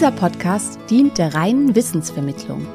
[0.00, 2.66] Dieser Podcast dient der reinen Wissensvermittlung.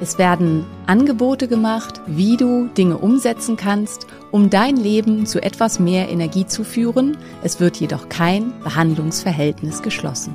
[0.00, 6.08] Es werden Angebote gemacht, wie du Dinge umsetzen kannst, um dein Leben zu etwas mehr
[6.08, 7.18] Energie zu führen.
[7.42, 10.32] Es wird jedoch kein Behandlungsverhältnis geschlossen.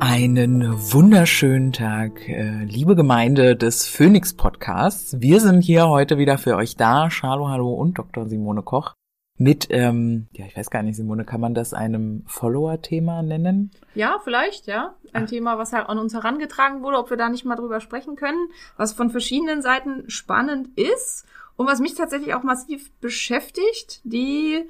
[0.00, 5.16] Einen wunderschönen Tag, äh, liebe Gemeinde des Phoenix Podcasts.
[5.18, 7.10] Wir sind hier heute wieder für euch da.
[7.10, 8.28] Schalo, hallo und Dr.
[8.28, 8.96] Simone Koch.
[9.42, 13.72] Mit, ähm, ja, ich weiß gar nicht, Simone, kann man das einem Follower-Thema nennen?
[13.96, 14.94] Ja, vielleicht, ja.
[15.12, 18.14] Ein Thema, was halt an uns herangetragen wurde, ob wir da nicht mal drüber sprechen
[18.14, 21.26] können, was von verschiedenen Seiten spannend ist
[21.56, 24.62] und was mich tatsächlich auch massiv beschäftigt, die.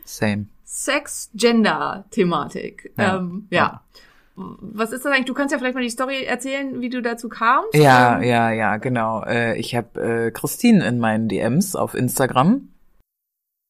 [0.65, 2.95] Sex-Gender-Thematik.
[2.97, 3.19] Ja.
[3.19, 3.83] Ähm, ja.
[4.34, 5.27] Was ist das eigentlich?
[5.27, 7.75] Du kannst ja vielleicht mal die Story erzählen, wie du dazu kamst.
[7.75, 9.23] Ja, Ähm, ja, ja, genau.
[9.25, 12.70] Äh, ich habe äh, Christine in meinen DMs auf Instagram.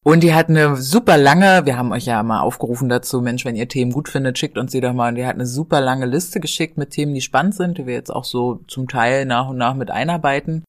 [0.04, 3.54] Und die hat eine super lange, wir haben euch ja mal aufgerufen dazu, Mensch, wenn
[3.54, 5.10] ihr Themen gut findet, schickt uns die doch mal.
[5.10, 7.94] Und die hat eine super lange Liste geschickt mit Themen, die spannend sind, die wir
[7.94, 10.64] jetzt auch so zum Teil nach und nach mit einarbeiten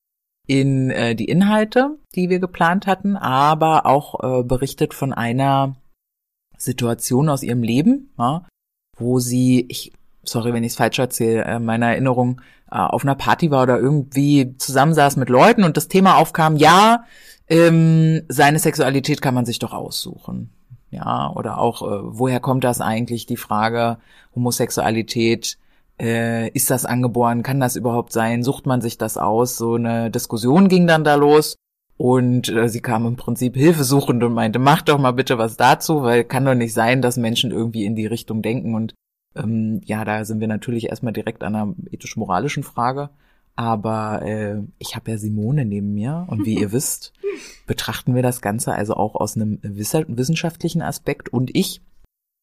[0.46, 5.76] in äh, die Inhalte, die wir geplant hatten, aber auch äh, berichtet von einer
[6.58, 8.46] Situation aus ihrem Leben, ja,
[8.98, 13.16] wo sie, ich, sorry, wenn ich es falsch erzähle, äh, meiner Erinnerung äh, auf einer
[13.16, 17.06] Party war oder irgendwie zusammensaß mit Leuten und das Thema aufkam, ja,
[17.48, 20.50] ähm, seine Sexualität kann man sich doch aussuchen.
[20.92, 23.98] Ja, oder auch, äh, woher kommt das eigentlich, die Frage
[24.36, 25.58] Homosexualität,
[26.00, 29.58] äh, ist das angeboren, kann das überhaupt sein, sucht man sich das aus?
[29.58, 31.56] So eine Diskussion ging dann da los.
[31.98, 36.02] Und äh, sie kam im Prinzip hilfesuchend und meinte, mach doch mal bitte was dazu,
[36.04, 38.76] weil kann doch nicht sein, dass Menschen irgendwie in die Richtung denken.
[38.76, 38.94] Und
[39.36, 43.10] ähm, ja, da sind wir natürlich erstmal direkt an einer ethisch-moralischen Frage.
[43.56, 47.14] Aber äh, ich habe ja Simone neben mir und wie ihr wisst,
[47.68, 51.30] betrachten wir das Ganze also auch aus einem wissenschaftlichen Aspekt.
[51.30, 51.82] Und ich,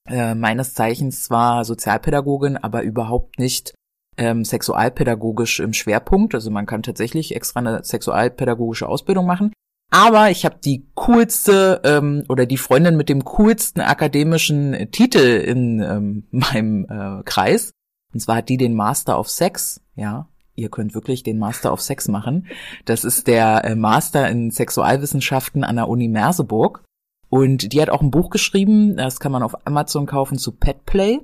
[0.08, 3.74] äh, meines Zeichens zwar Sozialpädagogin, aber überhaupt nicht
[4.16, 6.34] ähm, sexualpädagogisch im Schwerpunkt.
[6.34, 9.52] Also man kann tatsächlich extra eine sexualpädagogische Ausbildung machen.
[9.90, 15.80] Aber ich habe die coolste ähm, oder die Freundin mit dem coolsten akademischen Titel in
[15.80, 17.72] ähm, meinem äh, Kreis.
[18.12, 20.28] Und zwar hat die den Master of Sex, ja.
[20.60, 22.46] Ihr könnt wirklich den Master of Sex machen.
[22.84, 26.84] Das ist der äh, Master in Sexualwissenschaften an der Uni Merseburg.
[27.28, 30.84] Und die hat auch ein Buch geschrieben, das kann man auf Amazon kaufen zu Pet
[30.84, 31.20] Play.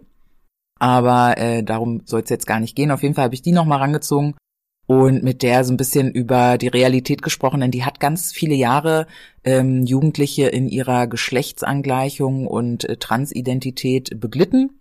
[0.78, 2.90] Aber äh, darum soll es jetzt gar nicht gehen.
[2.90, 4.34] Auf jeden Fall habe ich die nochmal rangezogen
[4.86, 8.54] und mit der so ein bisschen über die Realität gesprochen, denn die hat ganz viele
[8.54, 9.06] Jahre
[9.44, 14.80] ähm, Jugendliche in ihrer Geschlechtsangleichung und äh, Transidentität beglitten.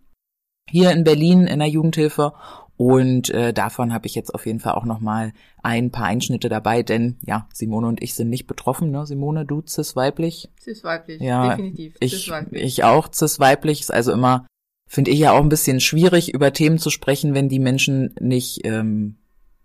[0.70, 2.34] Hier in Berlin in der Jugendhilfe.
[2.78, 5.32] Und äh, davon habe ich jetzt auf jeden Fall auch nochmal
[5.64, 9.06] ein paar Einschnitte dabei, denn ja, Simone und ich sind nicht betroffen, ne?
[9.06, 10.50] Simone, du cis-weiblich?
[10.62, 11.96] Cis weiblich, Ja, definitiv.
[12.02, 13.80] ich, ich auch cis-weiblich.
[13.82, 14.46] Ist also immer,
[14.90, 18.66] finde ich ja auch ein bisschen schwierig, über Themen zu sprechen, wenn die Menschen nicht
[18.66, 19.16] ähm,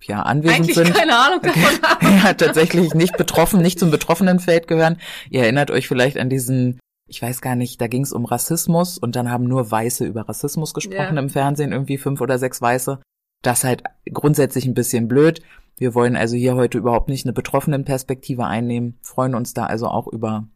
[0.03, 0.95] ja, anwesend Eigentlich sind.
[0.95, 2.17] keine Ahnung davon haben.
[2.25, 4.99] ja, tatsächlich nicht betroffen, nicht zum betroffenen Feld gehören.
[5.31, 6.79] Ihr erinnert euch vielleicht an diesen,
[7.11, 10.29] ich weiß gar nicht, da ging es um Rassismus und dann haben nur Weiße über
[10.29, 11.23] Rassismus gesprochen Ja.
[11.23, 13.01] im Fernsehen, irgendwie fünf oder sechs Weiße.
[13.43, 13.83] Das halt
[14.13, 15.43] grundsätzlich ein bisschen blöd.
[15.77, 19.89] Wir wollen also hier heute überhaupt nicht eine betroffenen Perspektive einnehmen, freuen uns da also
[19.89, 20.47] auch über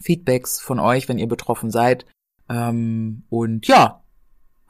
[0.00, 2.06] Feedbacks von euch, wenn ihr betroffen seid.
[2.48, 4.02] Ähm, und ja,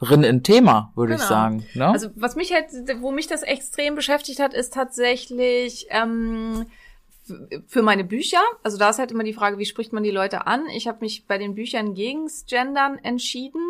[0.01, 1.29] rin in Thema, würde ich Genau.
[1.29, 1.65] sagen.
[1.75, 1.87] Ne?
[1.87, 2.65] Also was mich halt,
[3.01, 6.65] wo mich das extrem beschäftigt hat, ist tatsächlich ähm,
[7.67, 8.41] für meine Bücher.
[8.63, 10.65] Also da ist halt immer die Frage, wie spricht man die Leute an?
[10.73, 13.61] Ich habe mich bei den Büchern gegens Gendern entschieden.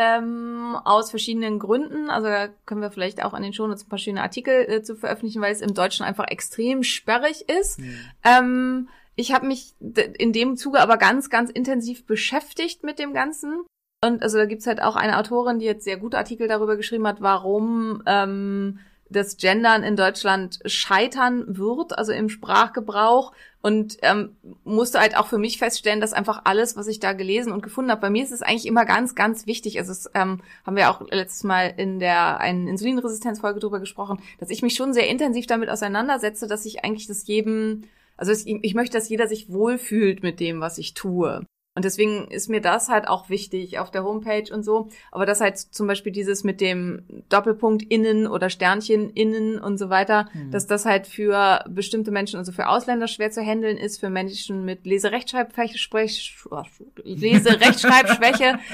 [0.00, 2.08] Ähm, aus verschiedenen Gründen.
[2.08, 4.94] Also da können wir vielleicht auch an den Shownotes ein paar schöne Artikel äh, zu
[4.94, 7.80] veröffentlichen, weil es im Deutschen einfach extrem sperrig ist.
[8.22, 13.64] Ähm, ich habe mich in dem Zuge aber ganz, ganz intensiv beschäftigt mit dem Ganzen.
[14.04, 17.06] Und also da gibt's halt auch eine Autorin, die jetzt sehr gute Artikel darüber geschrieben
[17.08, 18.78] hat, warum ähm,
[19.10, 23.32] das Gendern in Deutschland scheitern wird, also im Sprachgebrauch.
[23.60, 27.52] Und ähm, musste halt auch für mich feststellen, dass einfach alles, was ich da gelesen
[27.52, 29.78] und gefunden habe, bei mir ist es eigentlich immer ganz, ganz wichtig.
[29.78, 34.50] Also es ähm, haben wir auch letztes Mal in der einen Insulinresistenzfolge drüber gesprochen, dass
[34.50, 37.84] ich mich schon sehr intensiv damit auseinandersetze, dass ich eigentlich das jedem,
[38.16, 41.44] also ich, ich möchte, dass jeder sich wohlfühlt mit dem, was ich tue.
[41.78, 44.88] Und deswegen ist mir das halt auch wichtig auf der Homepage und so.
[45.12, 49.88] Aber das halt zum Beispiel dieses mit dem Doppelpunkt innen oder Sternchen innen und so
[49.88, 50.50] weiter, Hm.
[50.50, 54.64] dass das halt für bestimmte Menschen, also für Ausländer schwer zu handeln ist, für Menschen
[54.64, 55.78] mit Leserechtschreibschwäche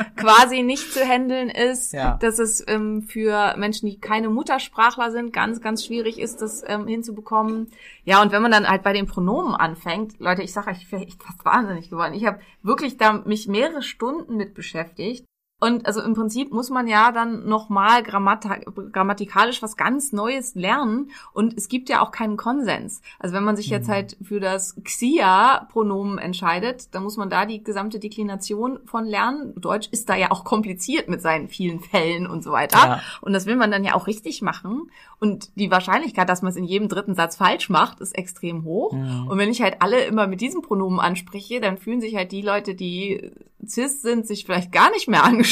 [0.17, 2.17] quasi nicht zu handeln ist, Ja.
[2.21, 6.87] dass es ähm, für Menschen, die keine Muttersprachler sind, ganz, ganz schwierig ist, das ähm,
[6.87, 7.69] hinzubekommen.
[8.05, 10.91] Ja, und wenn man dann halt bei den Pronomen anfängt, Leute, ich sage euch, ich
[10.91, 12.15] bin echt fast wahnsinnig geworden.
[12.15, 15.25] Ich habe wirklich da mich mehrere Stunden mit beschäftigt.
[15.61, 21.11] Und also im Prinzip muss man ja dann nochmal grammatikalisch was ganz Neues lernen.
[21.33, 23.01] Und es gibt ja auch keinen Konsens.
[23.19, 27.65] Also wenn man sich jetzt halt für das Xia-Pronomen entscheidet, dann muss man da die
[27.65, 29.55] gesamte Deklination von lernen.
[29.57, 32.79] Deutsch ist da ja auch kompliziert mit seinen vielen Fällen und so weiter.
[32.79, 33.01] Ja.
[33.23, 34.91] Und das will man dann ja auch richtig machen.
[35.19, 38.93] Und die Wahrscheinlichkeit, dass man es in jedem dritten Satz falsch macht, ist extrem hoch.
[38.93, 42.43] Und wenn ich halt alle immer mit diesem Pronomen anspreche, dann fühlen sich halt die
[42.43, 43.31] Leute, die
[43.67, 45.44] cis sind, sich vielleicht gar nicht mehr angesprochen.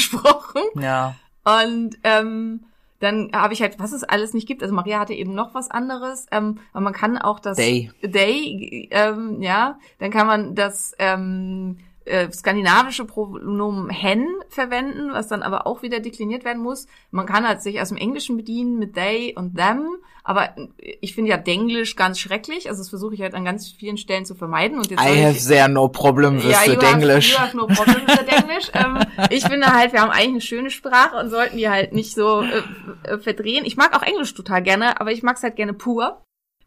[0.75, 1.15] Ja.
[1.43, 2.65] Und ähm,
[2.99, 4.63] dann habe ich halt, was es alles nicht gibt.
[4.63, 6.25] Also Maria hatte eben noch was anderes.
[6.31, 7.91] Ähm, aber man kann auch das They.
[8.01, 15.43] They, ähm, ja, dann kann man das ähm, äh, skandinavische Pronomen hen verwenden, was dann
[15.43, 16.87] aber auch wieder dekliniert werden muss.
[17.11, 19.87] Man kann halt sich aus dem Englischen bedienen mit they und them,
[20.23, 20.55] aber
[21.01, 24.25] ich finde ja Denglisch ganz schrecklich, also das versuche ich halt an ganz vielen Stellen
[24.25, 24.77] zu vermeiden.
[24.77, 28.07] Und jetzt I ich- have there no problem with the you have, have no problem
[28.07, 28.71] with the English.
[28.73, 28.99] ähm,
[29.29, 32.41] ich finde halt, wir haben eigentlich eine schöne Sprache und sollten die halt nicht so
[32.41, 32.61] äh,
[33.03, 33.65] äh, verdrehen.
[33.65, 36.21] Ich mag auch Englisch total gerne, aber ich mag es halt gerne pur.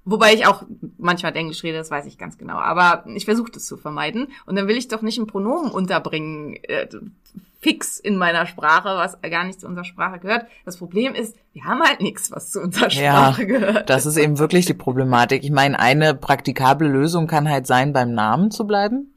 [0.09, 0.63] Wobei ich auch
[0.99, 2.57] manchmal Englisch rede, das weiß ich ganz genau.
[2.59, 4.29] Aber ich versuche das zu vermeiden.
[4.47, 6.87] Und dann will ich doch nicht ein Pronomen unterbringen, äh,
[7.61, 10.47] fix in meiner Sprache, was gar nicht zu unserer Sprache gehört.
[10.65, 13.91] Das Problem ist, wir haben halt nichts, was zu unserer Ja, Sprache gehört.
[13.91, 15.43] das ist eben wirklich die Problematik.
[15.43, 19.13] Ich meine, eine praktikable Lösung kann halt sein, beim Namen zu bleiben.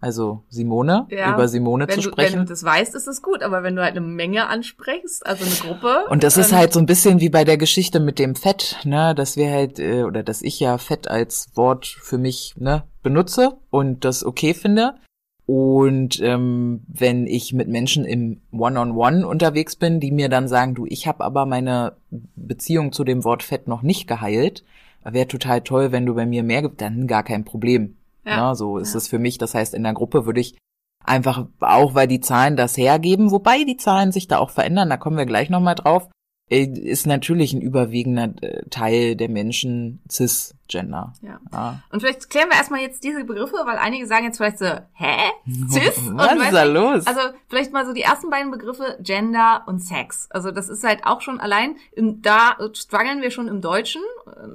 [0.00, 2.34] Also Simone, Ja, über Simone zu du, sprechen.
[2.34, 3.42] Wenn du das weißt, ist es gut.
[3.42, 6.06] Aber wenn du halt eine Menge ansprichst, also eine Gruppe.
[6.08, 9.14] Und das ist halt so ein bisschen wie bei der Geschichte mit dem Fett, ne,
[9.14, 13.58] dass wir halt, äh, oder dass ich ja Fett als Wort für mich, ne, benutze
[13.70, 14.94] und das okay finde.
[15.46, 20.84] Und ähm, wenn ich mit Menschen im One-on-One unterwegs bin, die mir dann sagen, du,
[20.86, 21.96] ich habe aber meine
[22.36, 24.62] Beziehung zu dem Wort Fett noch nicht geheilt,
[25.04, 27.96] wäre total toll, wenn du bei mir mehr gibst, dann gar kein Problem.
[28.28, 28.48] Ja.
[28.48, 29.38] Ne, so ist es für mich.
[29.38, 30.56] Das heißt, in der Gruppe würde ich
[31.04, 34.96] einfach auch, weil die Zahlen das hergeben, wobei die Zahlen sich da auch verändern, da
[34.96, 36.08] kommen wir gleich nochmal drauf,
[36.50, 40.02] äh, ist natürlich ein überwiegender äh, Teil der Menschen
[40.68, 41.12] cisgender.
[41.22, 41.40] Ja.
[41.52, 41.80] Ja.
[41.90, 45.30] Und vielleicht klären wir erstmal jetzt diese Begriffe, weil einige sagen jetzt vielleicht so, hä?
[45.68, 45.96] Cis?
[46.12, 47.06] Was ist da los?
[47.06, 50.28] Also vielleicht mal so die ersten beiden Begriffe Gender und Sex.
[50.30, 54.02] Also das ist halt auch schon allein, im, da strugglen wir schon im Deutschen,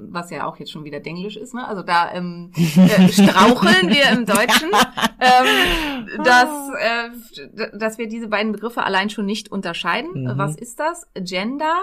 [0.10, 1.68] was ja auch jetzt schon wieder Denglisch ist, ne?
[1.68, 4.70] Also da ähm, äh, straucheln wir im Deutschen,
[5.20, 10.24] ähm, dass, äh, dass wir diese beiden Begriffe allein schon nicht unterscheiden.
[10.24, 10.38] Mhm.
[10.38, 11.08] Was ist das?
[11.16, 11.76] Gender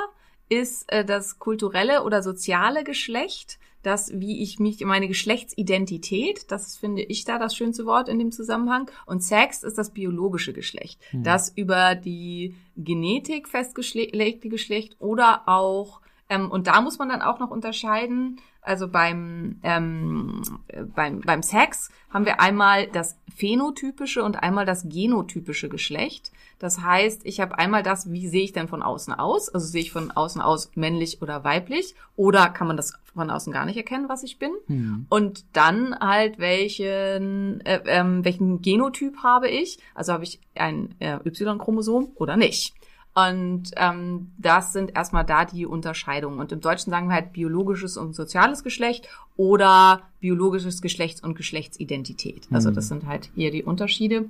[0.49, 7.03] ist äh, das kulturelle oder soziale Geschlecht, das, wie ich mich, meine Geschlechtsidentität, das finde
[7.03, 8.91] ich da das schönste Wort in dem Zusammenhang.
[9.07, 16.51] Und Sex ist das biologische Geschlecht, das über die Genetik festgelegte Geschlecht oder auch, ähm,
[16.51, 21.91] und da muss man dann auch noch unterscheiden, also beim, ähm, äh, beim, beim Sex
[22.11, 26.31] haben wir einmal das phänotypische und einmal das genotypische Geschlecht.
[26.61, 29.49] Das heißt, ich habe einmal das, wie sehe ich denn von außen aus?
[29.49, 31.95] Also sehe ich von außen aus männlich oder weiblich?
[32.17, 34.53] Oder kann man das von außen gar nicht erkennen, was ich bin?
[34.67, 35.07] Hm.
[35.09, 39.79] Und dann halt welchen, äh, ähm, welchen Genotyp habe ich?
[39.95, 42.75] Also habe ich ein äh, Y-Chromosom oder nicht?
[43.15, 46.41] Und ähm, das sind erstmal da die Unterscheidungen.
[46.41, 52.49] Und im Deutschen sagen wir halt biologisches und soziales Geschlecht oder biologisches Geschlecht und Geschlechtsidentität.
[52.53, 54.29] Also das sind halt hier die Unterschiede.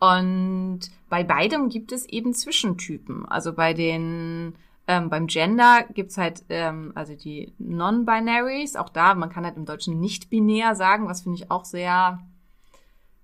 [0.00, 3.26] Und bei beidem gibt es eben Zwischentypen.
[3.26, 4.54] Also bei den
[4.88, 8.76] ähm, beim Gender gibt's halt ähm, also die Non-Binaries.
[8.76, 12.18] Auch da, man kann halt im Deutschen nicht binär sagen, was finde ich auch sehr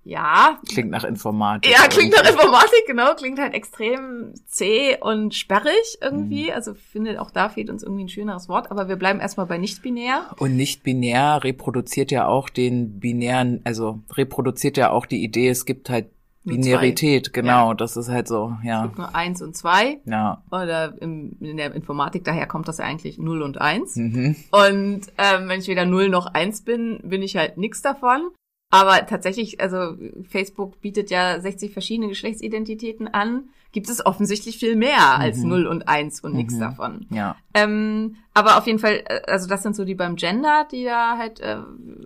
[0.07, 1.69] ja, Klingt nach Informatik.
[1.69, 6.53] ja, klingt nach Informatik, genau, klingt halt extrem zäh und sperrig irgendwie.
[6.53, 9.57] Also finde auch da fehlt uns irgendwie ein schöneres Wort, aber wir bleiben erstmal bei
[9.57, 10.33] nicht binär.
[10.37, 15.65] Und nicht binär reproduziert ja auch den binären, also reproduziert ja auch die Idee, es
[15.65, 16.07] gibt halt
[16.47, 18.79] nur Binarität, genau, das ist halt so, ja.
[18.79, 19.99] Es gibt nur eins und zwei.
[20.05, 20.43] Ja.
[20.51, 23.95] Oder im, in der Informatik, daher kommt das ja eigentlich 0 und 1.
[23.95, 24.35] Mhm.
[24.51, 28.29] Und ähm, wenn ich weder 0 noch 1 bin, bin ich halt nix davon.
[28.69, 29.95] Aber tatsächlich, also
[30.29, 33.49] Facebook bietet ja 60 verschiedene Geschlechtsidentitäten an.
[33.71, 35.49] Gibt es offensichtlich viel mehr als Mhm.
[35.49, 36.59] 0 und 1 und Mhm.
[36.59, 37.07] davon.
[37.11, 37.35] Ja.
[37.53, 41.17] Ähm, aber auf jeden Fall, äh, also das sind so die beim Gender, die da
[41.17, 41.57] halt, äh,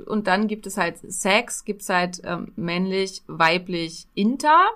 [0.08, 4.70] und dann gibt es halt Sex, gibt's halt ähm, männlich, weiblich, inter,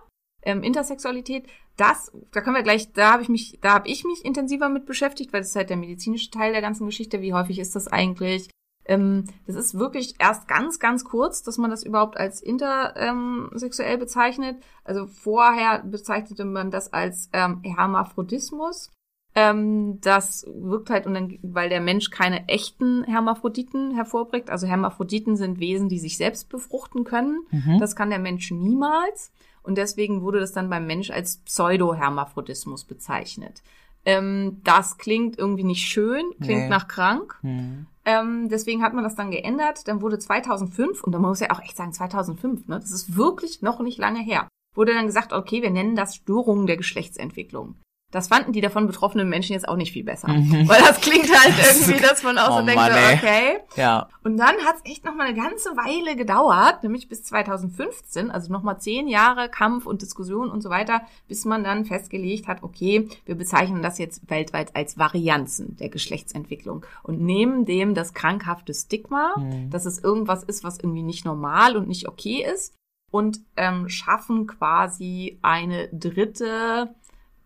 [0.44, 1.46] ähm, Intersexualität.
[1.78, 4.86] Das, da können wir gleich, da habe ich mich, da habe ich mich intensiver mit
[4.86, 7.22] beschäftigt, weil das ist halt der medizinische Teil der ganzen Geschichte.
[7.22, 8.50] Wie häufig ist das eigentlich?
[8.86, 14.58] Ähm, das ist wirklich erst ganz, ganz kurz, dass man das überhaupt als intersexuell bezeichnet.
[14.84, 18.92] Also vorher bezeichnete man das als ähm, Hermaphrodismus.
[19.38, 24.50] Ähm, das wirkt halt, und dann, weil der Mensch keine echten Hermaphroditen hervorbringt.
[24.50, 27.40] Also Hermaphroditen sind Wesen, die sich selbst befruchten können.
[27.52, 27.80] Mhm.
[27.80, 29.34] Das kann der Mensch niemals.
[29.62, 33.62] Und deswegen wurde das dann beim Mensch als Pseudo-Hermaphrodismus bezeichnet.
[34.06, 36.70] Ähm, das klingt irgendwie nicht schön, klingt Nee.
[36.70, 37.38] nach krank.
[37.42, 37.88] Mhm.
[38.06, 39.88] Ähm, deswegen hat man das dann geändert.
[39.88, 43.62] Dann wurde 2005, und da muss ja auch echt sagen 2005, ne, das ist wirklich
[43.62, 47.76] noch nicht lange her, wurde dann gesagt, okay, wir nennen das Störungen der Geschlechtsentwicklung.
[48.12, 50.30] Das fanden die davon betroffenen Menschen jetzt auch nicht viel besser.
[50.30, 50.68] Mhm.
[50.70, 53.58] Weil das klingt halt irgendwie, dass man auch so Oh denkt, Mann, okay.
[53.76, 54.08] Ja.
[54.24, 58.54] Und dann hat es echt noch mal eine ganze Weile gedauert, nämlich bis 2015, also
[58.54, 62.64] noch mal zehn Jahre Kampf und Diskussion und so weiter, bis man dann festgelegt hat,
[62.64, 68.74] okay, wir bezeichnen das jetzt weltweit als Varianzen der Geschlechtsentwicklung und nehmen dem das krankhafte
[68.74, 69.70] Stigma, Mhm.
[69.72, 72.74] dass es irgendwas ist, was irgendwie nicht normal und nicht okay ist
[73.12, 76.94] und ähm, schaffen quasi eine dritte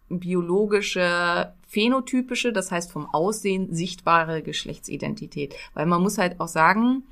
[0.09, 5.55] biologische, phänotypische, das heißt vom Aussehen sichtbare Geschlechtsidentität.
[5.73, 7.03] Weil man muss halt auch sagen,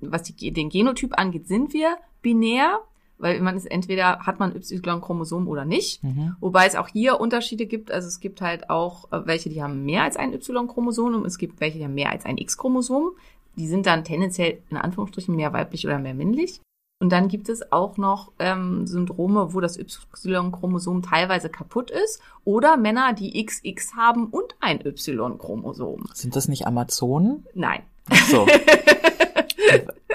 [0.00, 2.80] was die, den Genotyp angeht, sind wir binär,
[3.18, 6.02] weil man ist entweder hat man Y-Chromosom oder nicht.
[6.02, 6.36] Mhm.
[6.40, 7.90] Wobei es auch hier Unterschiede gibt.
[7.90, 11.36] Also es gibt halt auch äh, welche, die haben mehr als ein Y-Chromosom und es
[11.36, 13.10] gibt welche, die haben mehr als ein X-Chromosom.
[13.56, 16.60] Die sind dann tendenziell in Anführungsstrichen mehr weiblich oder mehr männlich.
[17.02, 22.20] Und dann gibt es auch noch ähm, Syndrome, wo das Y-Chromosom teilweise kaputt ist.
[22.44, 26.04] Oder Männer, die XX haben und ein Y-Chromosom.
[26.12, 27.46] Sind das nicht Amazonen?
[27.54, 27.80] Nein.
[28.10, 28.46] Ach So.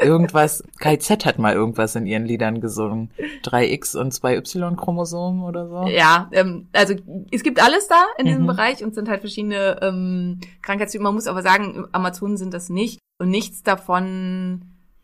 [0.02, 3.10] irgendwas, KZ hat mal irgendwas in ihren Liedern gesungen.
[3.44, 5.88] 3X und 2 Y-Chromosomen oder so.
[5.88, 6.94] Ja, ähm, also
[7.32, 8.48] es gibt alles da in diesem Mhm.
[8.48, 11.04] Bereich und sind halt verschiedene ähm, Krankheitstypen.
[11.04, 14.62] Man muss aber sagen, Amazonen sind das nicht und nichts davon.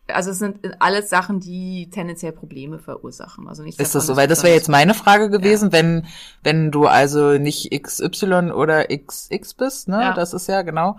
[0.08, 3.48] Also es sind alles Sachen, die tendenziell Probleme verursachen.
[3.48, 4.16] Also nichts Ist das so?
[4.16, 6.06] Weil das wäre jetzt meine Frage gewesen, wenn,
[6.42, 10.00] wenn du also nicht XY oder XX bist, ne?
[10.00, 10.14] Ja.
[10.14, 10.98] Das ist ja genau.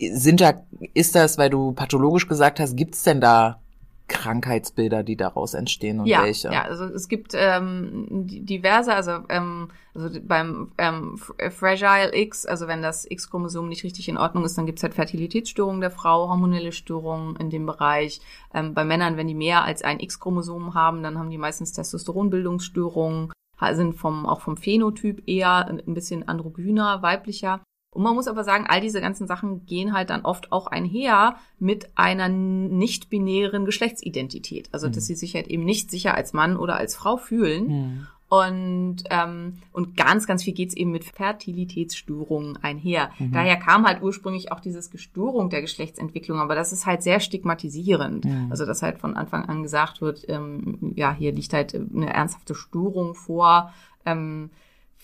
[0.00, 0.54] Sind da,
[0.94, 3.60] ist das, weil du pathologisch gesagt hast, gibt's denn da
[4.06, 6.48] Krankheitsbilder, die daraus entstehen und ja, welche?
[6.48, 12.44] ja, also es gibt ähm, di- diverse, also, ähm, also beim ähm, äh, Fragile X,
[12.44, 16.28] also wenn das X-Chromosom nicht richtig in Ordnung ist, dann gibt's halt Fertilitätsstörungen der Frau,
[16.28, 18.20] hormonelle Störungen in dem Bereich.
[18.52, 23.32] Ähm, bei Männern, wenn die mehr als ein X-Chromosom haben, dann haben die meistens Testosteronbildungsstörungen,
[23.72, 27.60] sind vom, auch vom Phänotyp eher ein ein bisschen androgyner, weiblicher.
[27.94, 31.36] Und man muss aber sagen, all diese ganzen Sachen gehen halt dann oft auch einher
[31.58, 34.68] mit einer nicht-binären Geschlechtsidentität.
[34.72, 37.68] Also, dass sie sich halt eben nicht sicher als Mann oder als Frau fühlen.
[37.68, 38.06] Hm.
[38.28, 43.10] Und, ähm, und ganz, ganz viel geht's eben mit Fertilitätsstörungen einher.
[43.20, 48.24] Daher kam halt ursprünglich auch dieses Gestörung der Geschlechtsentwicklung, aber das ist halt sehr stigmatisierend.
[48.24, 48.48] Mhm.
[48.50, 52.56] Also dass halt von Anfang an gesagt wird, ähm, ja, hier liegt halt eine ernsthafte
[52.56, 53.72] Störung vor.
[54.04, 54.50] Ähm,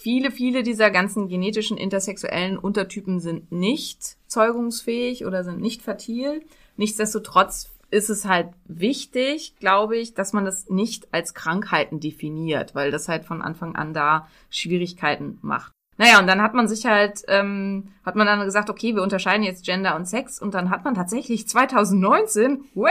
[0.01, 6.43] viele, viele dieser ganzen genetischen intersexuellen Untertypen sind nicht zeugungsfähig oder sind nicht fertil.
[6.77, 12.91] Nichtsdestotrotz ist es halt wichtig, glaube ich, dass man das nicht als Krankheiten definiert, weil
[12.91, 15.73] das halt von Anfang an da Schwierigkeiten macht.
[16.01, 19.43] Naja, und dann hat man sich halt, ähm, hat man dann gesagt, okay, wir unterscheiden
[19.45, 22.91] jetzt Gender und Sex und dann hat man tatsächlich 2019, way,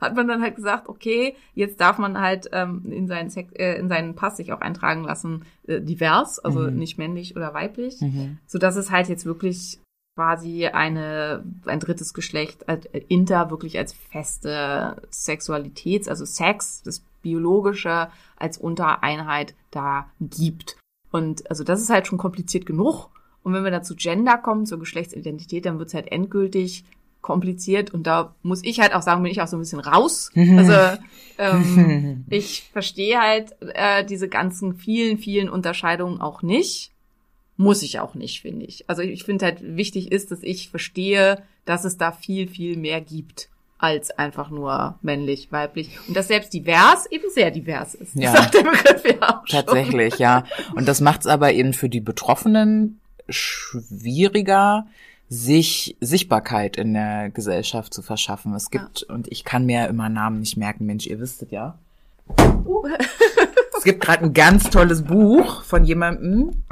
[0.00, 3.74] hat man dann halt gesagt, okay, jetzt darf man halt ähm, in, seinen Sex, äh,
[3.78, 6.76] in seinen Pass sich auch eintragen lassen, äh, divers, also Mhm.
[6.76, 8.38] nicht männlich oder weiblich, Mhm.
[8.44, 9.78] so dass es halt jetzt wirklich
[10.16, 18.08] quasi eine ein drittes Geschlecht äh, inter wirklich als feste Sexualitäts also Sex das biologische
[18.36, 20.76] als Untereinheit da gibt
[21.16, 23.10] und also das ist halt schon kompliziert genug
[23.42, 26.84] und wenn wir dann zu Gender kommen zur Geschlechtsidentität dann wird's halt endgültig
[27.20, 30.30] kompliziert und da muss ich halt auch sagen bin ich auch so ein bisschen raus
[30.36, 30.98] also
[31.38, 36.92] ähm, ich verstehe halt äh, diese ganzen vielen vielen Unterscheidungen auch nicht
[37.56, 38.88] muss ich auch nicht, finde ich.
[38.88, 43.00] Also ich finde halt wichtig ist, dass ich verstehe, dass es da viel, viel mehr
[43.00, 43.48] gibt.
[43.78, 45.98] Als einfach nur männlich, weiblich.
[46.08, 48.14] Und dass selbst divers eben sehr divers ist.
[48.14, 48.32] Ja.
[48.32, 49.64] Das sagt der Begriff ja auch schon.
[49.64, 50.44] Tatsächlich, ja.
[50.74, 54.86] Und das macht es aber eben für die Betroffenen schwieriger,
[55.28, 58.54] sich Sichtbarkeit in der Gesellschaft zu verschaffen.
[58.54, 61.76] Es gibt, und ich kann mir immer Namen nicht merken, Mensch, ihr wisstet ja.
[63.76, 66.62] es gibt gerade ein ganz tolles Buch von jemandem,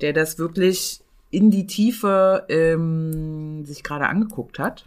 [0.00, 4.84] der das wirklich in die Tiefe ähm, sich gerade angeguckt hat.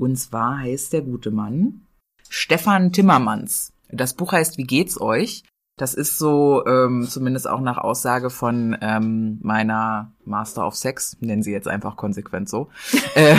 [0.00, 1.82] Und zwar heißt der gute Mann
[2.30, 3.74] Stefan Timmermans.
[3.90, 5.44] Das Buch heißt Wie geht's euch?
[5.76, 11.42] Das ist so, ähm, zumindest auch nach Aussage von ähm, meiner Master of Sex, nennen
[11.42, 12.70] sie jetzt einfach konsequent so,
[13.14, 13.36] äh,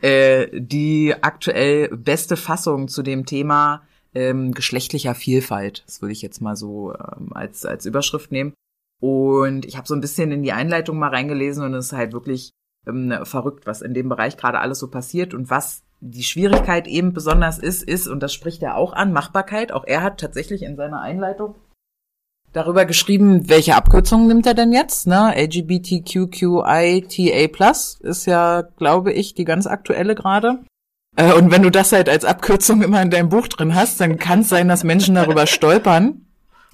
[0.00, 3.82] äh, die aktuell beste Fassung zu dem Thema
[4.14, 5.82] ähm, geschlechtlicher Vielfalt.
[5.86, 8.54] Das würde ich jetzt mal so ähm, als, als Überschrift nehmen.
[9.00, 12.14] Und ich habe so ein bisschen in die Einleitung mal reingelesen und es ist halt
[12.14, 12.52] wirklich
[12.86, 17.12] ähm, verrückt, was in dem Bereich gerade alles so passiert und was die Schwierigkeit eben
[17.12, 19.72] besonders ist, ist, und das spricht er auch an, Machbarkeit.
[19.72, 21.54] Auch er hat tatsächlich in seiner Einleitung
[22.52, 25.06] darüber geschrieben, welche Abkürzungen nimmt er denn jetzt?
[25.06, 25.34] Ne?
[25.36, 26.50] LGBTQQITA+
[28.00, 30.60] ist ja, glaube ich, die ganz aktuelle gerade.
[31.16, 34.18] Äh, Und wenn du das halt als Abkürzung immer in deinem Buch drin hast, dann
[34.18, 36.26] kann es sein, dass Menschen darüber stolpern.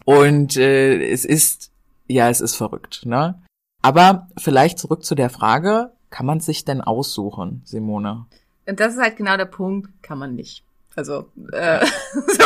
[0.05, 1.73] Und äh, es ist,
[2.07, 3.05] ja, es ist verrückt.
[3.05, 3.41] Ne?
[3.83, 8.27] Aber vielleicht zurück zu der Frage, kann man sich denn aussuchen, Simone?
[8.69, 10.63] Und das ist halt genau der Punkt, kann man nicht.
[10.95, 12.45] Also, äh, so,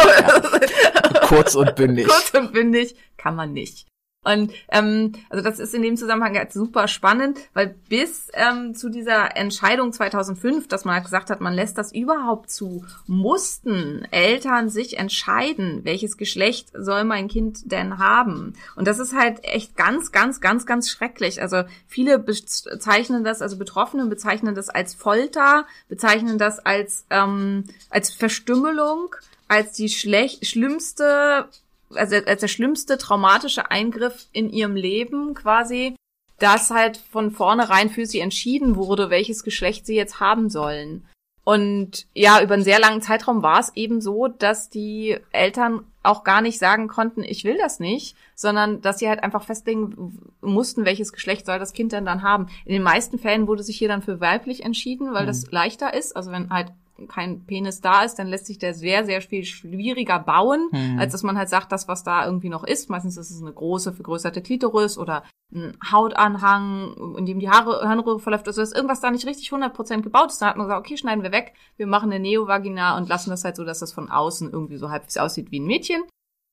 [1.27, 2.07] Kurz und bündig.
[2.07, 3.87] kurz und bündig kann man nicht.
[4.27, 8.89] Und ähm, also das ist in dem Zusammenhang jetzt super spannend, weil bis ähm, zu
[8.89, 14.69] dieser Entscheidung 2005, dass man halt gesagt hat, man lässt das überhaupt zu, mussten Eltern
[14.69, 18.55] sich entscheiden, welches Geschlecht soll mein Kind denn haben.
[18.75, 21.41] Und das ist halt echt ganz, ganz, ganz, ganz schrecklich.
[21.41, 28.13] Also viele bezeichnen das, also Betroffene bezeichnen das als Folter, bezeichnen das als ähm, als
[28.13, 29.15] Verstümmelung,
[29.47, 31.49] als die schlecht, schlimmste
[31.95, 35.95] also als der schlimmste traumatische Eingriff in ihrem Leben quasi,
[36.39, 41.07] dass halt von vornherein für sie entschieden wurde, welches Geschlecht sie jetzt haben sollen.
[41.45, 46.25] Und ja, über einen sehr langen Zeitraum war es eben so, dass die Eltern auch
[46.25, 50.85] gar nicht sagen konnten, ich will das nicht, sondern dass sie halt einfach festlegen mussten,
[50.85, 52.49] welches Geschlecht soll das Kind denn dann haben.
[52.65, 56.17] In den meisten Fällen wurde sich hier dann für weiblich entschieden, weil das leichter ist.
[56.17, 56.73] Also wenn halt
[57.09, 60.99] kein Penis da ist, dann lässt sich der sehr, sehr viel schwieriger bauen, Mhm.
[60.99, 62.89] als dass man halt sagt, das, was da irgendwie noch ist.
[62.91, 65.23] Meistens ist es eine große, vergrößerte Klitoris oder
[65.55, 68.47] ein Hautanhang, in dem die Haare, Harnröhre verläuft.
[68.49, 70.41] Also, dass irgendwas da nicht richtig 100% gebaut ist.
[70.41, 71.53] Dann hat man gesagt, okay, schneiden wir weg.
[71.77, 74.91] Wir machen eine Neovagina und lassen das halt so, dass das von außen irgendwie so
[74.91, 76.03] halbwegs aussieht wie ein Mädchen.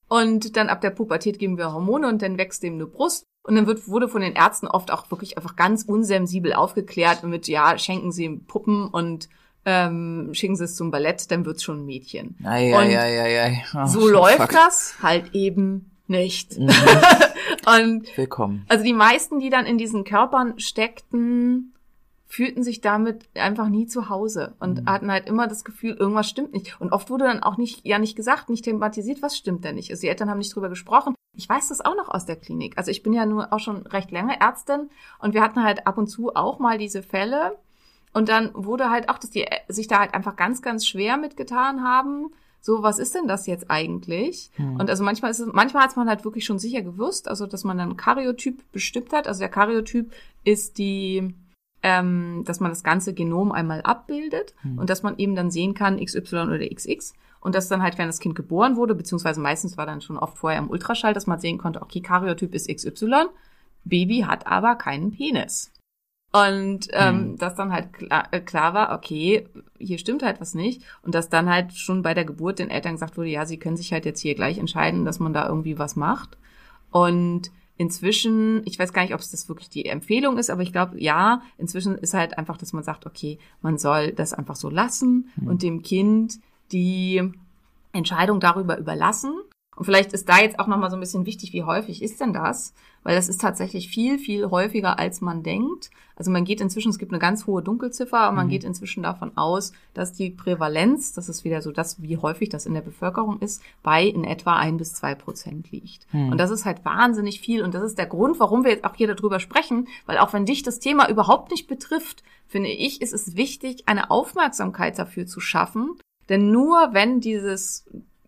[0.10, 3.26] Und dann ab der Pubertät geben wir Hormone und dann wächst dem eine Brust.
[3.46, 7.48] Und dann wird, wurde von den Ärzten oft auch wirklich einfach ganz unsensibel aufgeklärt mit,
[7.48, 9.28] ja, schenken Sie ihm Puppen und
[9.66, 12.36] ähm, schicken Sie es zum Ballett, dann wird's schon ein Mädchen.
[12.44, 13.64] Ei, ei, ei, ei, ei.
[13.76, 14.52] Oh, so läuft fuck.
[14.52, 16.58] das halt eben nicht.
[16.60, 16.70] Mhm.
[17.80, 18.66] und Willkommen.
[18.68, 21.74] also die meisten, die dann in diesen Körpern steckten,
[22.28, 24.90] fühlten sich damit einfach nie zu Hause und Mhm.
[24.90, 26.82] hatten halt immer das Gefühl, irgendwas stimmt nicht.
[26.82, 29.92] Und oft wurde dann auch nicht, ja nicht gesagt, nicht thematisiert, was stimmt denn nicht.
[29.92, 31.14] Also die Eltern haben nicht drüber gesprochen.
[31.38, 32.78] Ich weiß das auch noch aus der Klinik.
[32.78, 35.98] Also ich bin ja nur auch schon recht lange Ärztin und wir hatten halt ab
[35.98, 37.56] und zu auch mal diese Fälle.
[38.14, 41.18] Und dann wurde halt auch, dass die äh, sich da halt einfach ganz, ganz schwer
[41.18, 42.32] mitgetan haben.
[42.62, 44.52] So, was ist denn das jetzt eigentlich?
[44.56, 44.80] Hm.
[44.80, 47.66] Und also manchmal ist es, manchmal hat man halt wirklich schon sicher gewusst, also dass
[47.66, 49.28] man dann einen Karyotyp bestimmt hat.
[49.28, 50.14] Also der Karyotyp
[50.46, 51.34] ist die,
[51.82, 54.78] ähm, dass man das ganze Genom einmal abbildet Hm.
[54.78, 57.14] und dass man eben dann sehen kann, XY oder XX.
[57.42, 60.38] Und dass dann halt, wenn das Kind geboren wurde, beziehungsweise meistens war dann schon oft
[60.38, 63.26] vorher im Ultraschall, dass man sehen konnte, okay, Karyotyp ist XY,
[63.84, 65.70] Baby hat aber keinen Penis.
[66.36, 67.38] Und ähm, Hm.
[67.38, 70.82] dass dann halt klar, äh, klar war, okay, hier stimmt halt was nicht.
[71.04, 73.78] Und dass dann halt schon bei der Geburt den Eltern gesagt wurde, ja, sie können
[73.78, 76.38] sich halt jetzt hier gleich entscheiden, dass man da irgendwie was macht.
[76.90, 80.72] Und inzwischen, ich weiß gar nicht, ob es das wirklich die Empfehlung ist, aber ich
[80.72, 84.70] glaube, ja, inzwischen ist halt einfach, dass man sagt, okay, man soll das einfach so
[84.70, 86.40] lassen und dem Kind
[86.72, 87.22] die
[87.92, 89.34] Entscheidung darüber überlassen.
[89.76, 92.34] Und vielleicht ist da jetzt auch nochmal so ein bisschen wichtig, wie häufig ist denn
[92.34, 92.74] das?
[93.04, 95.92] Weil das ist tatsächlich viel, viel häufiger, als man denkt.
[96.16, 99.36] Also man geht inzwischen, es gibt eine ganz hohe Dunkelziffer, und man geht inzwischen davon
[99.36, 103.40] aus, dass die Prävalenz, das ist wieder so das, wie häufig das in der Bevölkerung
[103.40, 106.08] ist, bei in etwa ein bis zwei Prozent liegt.
[106.32, 107.64] Und das ist halt wahnsinnig viel.
[107.64, 110.46] Und das ist der Grund, warum wir jetzt auch hier darüber sprechen, weil auch wenn
[110.46, 115.40] dich das Thema überhaupt nicht betrifft, finde ich, ist es wichtig, eine Aufmerksamkeit dafür zu
[115.40, 115.98] schaffen.
[116.30, 117.86] Denn nur wenn dieses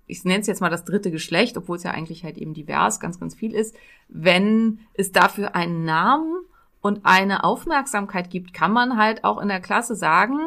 [0.07, 2.99] ich nenne es jetzt mal das dritte Geschlecht, obwohl es ja eigentlich halt eben divers
[2.99, 3.75] ganz, ganz viel ist,
[4.07, 6.33] wenn es dafür einen Namen
[6.81, 10.37] und eine Aufmerksamkeit gibt, kann man halt auch in der Klasse sagen,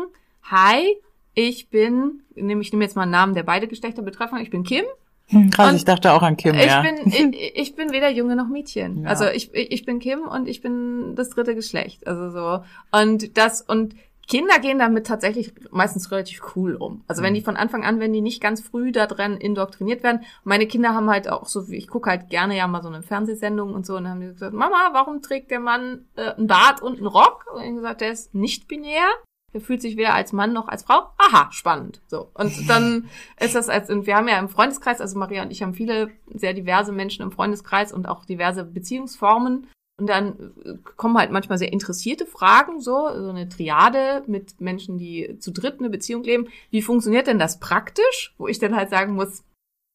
[0.43, 0.97] hi,
[1.35, 4.39] Ich bin, nehme ich nehme jetzt mal einen Namen, der beide Geschlechter betreffen.
[4.39, 4.85] Ich bin Kim.
[5.27, 6.83] Hm, Krass, Und ich dachte auch an Kim, Ich ja.
[6.83, 9.03] bin, ich, ich bin weder Junge noch Mädchen.
[9.03, 9.11] Ja.
[9.11, 12.07] Also ich, ich bin Kim und ich bin das dritte Geschlecht.
[12.07, 12.65] Also so.
[12.91, 13.95] Und das, und
[14.29, 17.03] Kinder gehen damit tatsächlich meistens relativ cool um.
[17.09, 17.27] Also Mhm.
[17.27, 20.21] wenn die von Anfang an, wenn die nicht ganz früh da drin indoktriniert werden.
[20.45, 23.73] Meine Kinder haben halt auch so, ich gucke halt gerne ja mal so eine Fernsehsendung
[23.75, 26.83] und so, und dann haben die gesagt, Mama, warum trägt der Mann äh, einen Bart
[26.83, 27.47] und einen Rock?
[27.55, 29.07] Und ich gesagt, der ist nicht binär.
[29.55, 31.09] Der fühlt sich weder als Mann noch als Frau.
[31.17, 32.03] Aha, spannend.
[32.07, 32.31] So.
[32.35, 33.09] Und dann
[33.41, 36.11] ist das als, und wir haben ja im Freundeskreis, also Maria und ich haben viele
[36.35, 39.69] sehr diverse Menschen im Freundeskreis und auch diverse Beziehungsformen.
[39.99, 44.97] Und dann äh, kommen halt manchmal sehr interessierte Fragen, so, so eine Triade mit Menschen,
[44.97, 46.47] die zu dritt eine Beziehung leben.
[46.71, 48.33] Wie funktioniert denn das praktisch?
[48.39, 49.43] Wo ich dann halt sagen muss,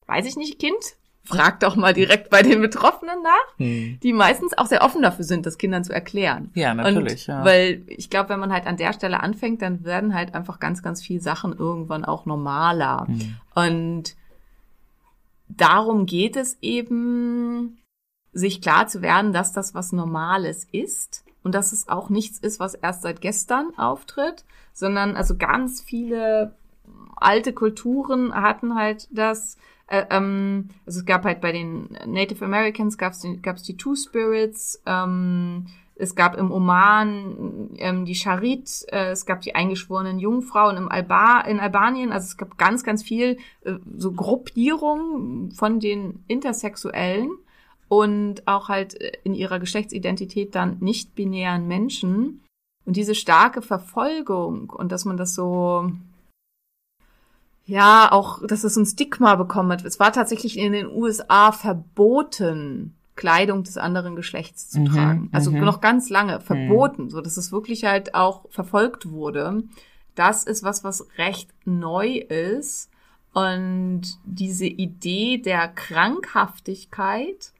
[0.07, 0.75] weiß ich nicht, Kind,
[1.23, 3.97] frag doch mal direkt bei den Betroffenen nach, Hm.
[4.03, 6.51] die meistens auch sehr offen dafür sind, das Kindern zu erklären.
[6.53, 7.45] Ja, natürlich, Und ja.
[7.45, 10.83] Weil ich glaube, wenn man halt an der Stelle anfängt, dann werden halt einfach ganz,
[10.83, 13.07] ganz viele Sachen irgendwann auch normaler.
[13.07, 13.35] Hm.
[13.55, 14.15] Und
[15.47, 17.77] darum geht es eben,
[18.33, 22.59] sich klar zu werden, dass das was Normales ist und dass es auch nichts ist,
[22.59, 24.43] was erst seit gestern auftritt,
[24.73, 26.55] sondern also ganz viele
[27.15, 32.97] alte Kulturen hatten halt das, äh, ähm, also es gab halt bei den Native Americans
[32.97, 33.21] gab es
[33.63, 39.53] die, Two Spirits, ähm, es gab im Oman ähm, die Charit, äh, es gab die
[39.53, 45.51] eingeschworenen Jungfrauen im Alba in Albanien, also es gab ganz, ganz viel äh, so Gruppierungen
[45.51, 47.29] von den Intersexuellen
[47.99, 52.41] und auch halt äh, in ihrer Geschlechtsidentität dann nicht binären Menschen.
[52.85, 55.91] Und diese starke Verfolgung und dass man das so,
[57.65, 59.85] ja, auch, dass es so ein Stigma bekommen hat.
[59.85, 65.29] Es war tatsächlich in den USA verboten, Kleidung des anderen Geschlechts zu Mhm, tragen.
[65.31, 65.63] Also mhm.
[65.63, 69.63] noch ganz lange verboten, so dass es wirklich halt auch verfolgt wurde.
[70.15, 72.89] Das ist was, was recht neu ist.
[73.33, 77.53] Und diese Idee der Krankhaftigkeit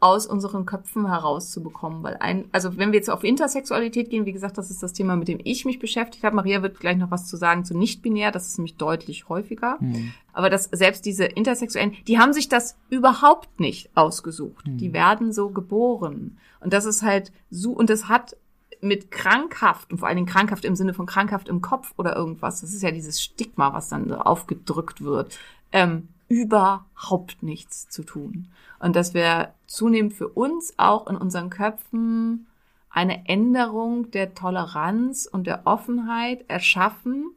[0.00, 4.56] aus unseren Köpfen herauszubekommen, weil ein, also wenn wir jetzt auf Intersexualität gehen, wie gesagt,
[4.56, 6.36] das ist das Thema, mit dem ich mich beschäftigt habe.
[6.36, 9.78] Maria wird gleich noch was zu sagen zu nicht-binär, das ist nämlich deutlich häufiger.
[9.80, 10.12] Hm.
[10.32, 14.64] Aber dass selbst diese Intersexuellen, die haben sich das überhaupt nicht ausgesucht.
[14.66, 16.38] Die werden so geboren.
[16.60, 18.36] Und das ist halt so, und das hat
[18.80, 22.60] mit krankhaft, und vor allen Dingen krankhaft im Sinne von krankhaft im Kopf oder irgendwas,
[22.60, 25.36] das ist ja dieses Stigma, was dann so aufgedrückt wird,
[25.72, 28.48] ähm, überhaupt nichts zu tun.
[28.78, 32.46] Und dass wir zunehmend für uns auch in unseren Köpfen
[32.90, 37.30] eine Änderung der Toleranz und der Offenheit erschaffen,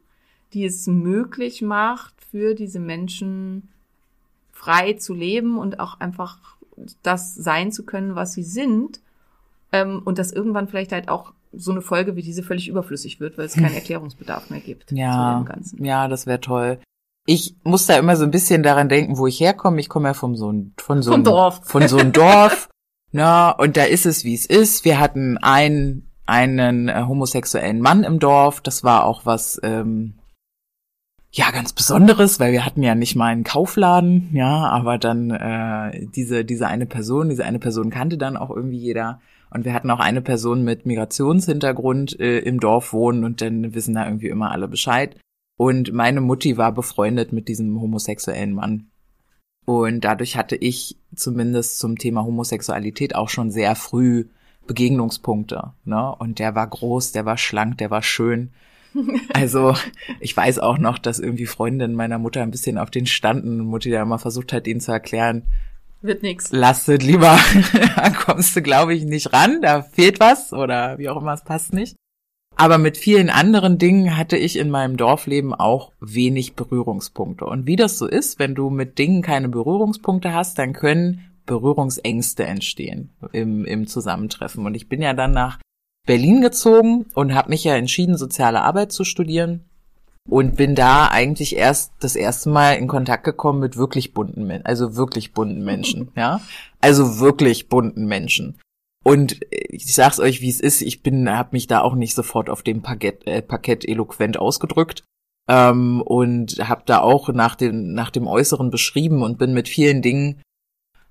[0.52, 3.68] die es möglich macht, für diese Menschen
[4.52, 6.38] frei zu leben und auch einfach
[7.02, 9.00] das sein zu können, was sie sind.
[9.72, 13.36] Ähm, und dass irgendwann vielleicht halt auch so eine Folge wie diese völlig überflüssig wird,
[13.38, 15.84] weil es keinen Erklärungsbedarf mehr gibt zu Ja, dem Ganzen.
[15.84, 16.78] ja, das wäre toll.
[17.26, 19.80] Ich muss da immer so ein bisschen daran denken, wo ich herkomme.
[19.80, 21.60] Ich komme ja vom so ein, von so einem Dorf.
[21.64, 22.68] von so einem Dorf.
[23.12, 24.84] Na, und da ist es, wie es ist.
[24.84, 28.60] Wir hatten einen, einen äh, homosexuellen Mann im Dorf.
[28.60, 30.14] Das war auch was, ähm,
[31.34, 36.06] ja, ganz Besonderes, weil wir hatten ja nicht mal einen Kaufladen, ja, aber dann äh,
[36.14, 39.20] diese, diese eine Person, diese eine Person kannte dann auch irgendwie jeder.
[39.48, 43.94] Und wir hatten auch eine Person mit Migrationshintergrund äh, im Dorf wohnen und dann wissen
[43.94, 45.16] da irgendwie immer alle Bescheid.
[45.56, 48.90] Und meine Mutti war befreundet mit diesem homosexuellen Mann.
[49.64, 54.26] Und dadurch hatte ich zumindest zum Thema Homosexualität auch schon sehr früh
[54.66, 55.72] Begegnungspunkte.
[55.84, 56.14] Ne?
[56.16, 58.50] Und der war groß, der war schlank, der war schön.
[59.32, 59.74] Also
[60.20, 63.66] ich weiß auch noch, dass irgendwie Freundinnen meiner Mutter ein bisschen auf den standen und
[63.68, 65.46] Mutti da immer versucht hat, ihnen zu erklären,
[66.02, 66.52] Wird nix.
[66.52, 67.38] lasst lieber,
[67.96, 71.42] da kommst du, glaube ich, nicht ran, da fehlt was oder wie auch immer, es
[71.42, 71.96] passt nicht.
[72.56, 77.44] Aber mit vielen anderen Dingen hatte ich in meinem Dorfleben auch wenig Berührungspunkte.
[77.44, 82.44] Und wie das so ist, wenn du mit Dingen keine Berührungspunkte hast, dann können Berührungsängste
[82.44, 84.64] entstehen im, im Zusammentreffen.
[84.64, 85.58] Und ich bin ja dann nach
[86.06, 89.64] Berlin gezogen und habe mich ja entschieden, soziale Arbeit zu studieren
[90.28, 94.66] und bin da eigentlich erst das erste Mal in Kontakt gekommen mit wirklich bunten Menschen,
[94.66, 96.40] also wirklich bunten Menschen, ja,
[96.80, 98.58] also wirklich bunten Menschen.
[99.02, 102.48] Und ich sag's euch, wie es ist, ich bin, habe mich da auch nicht sofort
[102.48, 105.02] auf dem Parkett, äh, Parkett eloquent ausgedrückt
[105.48, 110.02] ähm, und habe da auch nach dem nach dem Äußeren beschrieben und bin mit vielen
[110.02, 110.40] Dingen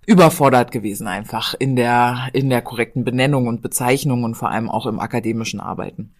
[0.05, 4.85] überfordert gewesen einfach in der in der korrekten Benennung und Bezeichnung und vor allem auch
[4.85, 6.15] im akademischen Arbeiten.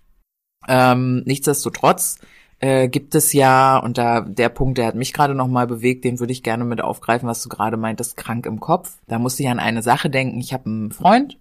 [0.67, 2.19] Ähm, nichtsdestotrotz
[2.59, 6.03] äh, gibt es ja und da der Punkt, der hat mich gerade noch mal bewegt,
[6.03, 8.99] den würde ich gerne mit aufgreifen, was du gerade meintest, krank im Kopf.
[9.07, 10.39] Da musste ich an eine Sache denken.
[10.39, 11.39] Ich habe einen Freund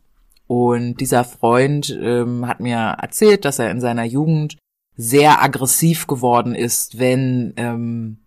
[0.51, 4.57] und dieser Freund ähm, hat mir erzählt, dass er in seiner Jugend
[4.97, 8.19] sehr aggressiv geworden ist, wenn ähm,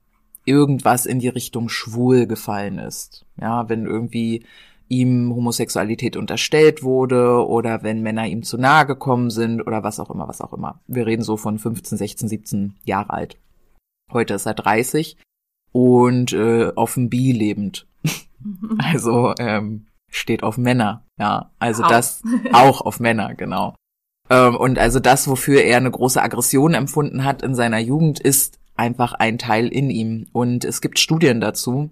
[0.45, 3.25] irgendwas in die Richtung schwul gefallen ist.
[3.41, 4.45] Ja, wenn irgendwie
[4.87, 10.09] ihm Homosexualität unterstellt wurde oder wenn Männer ihm zu nahe gekommen sind oder was auch
[10.09, 10.79] immer, was auch immer.
[10.87, 13.37] Wir reden so von 15, 16, 17 Jahre alt.
[14.13, 15.17] Heute ist er 30
[15.73, 17.85] und äh, auf dem Bi lebend.
[18.77, 21.51] also ähm, steht auf Männer, ja.
[21.59, 21.89] Also Auch.
[21.89, 22.21] das
[22.53, 23.75] auch auf Männer, genau.
[24.29, 28.59] Ähm, und also das, wofür er eine große Aggression empfunden hat in seiner Jugend, ist
[28.75, 30.27] einfach ein Teil in ihm.
[30.31, 31.89] Und es gibt Studien dazu,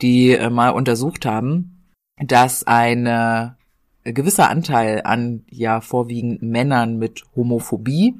[0.00, 3.56] die äh, mal untersucht haben, dass eine
[4.06, 8.14] ein gewisser Anteil an ja vorwiegend Männern mit Homophobie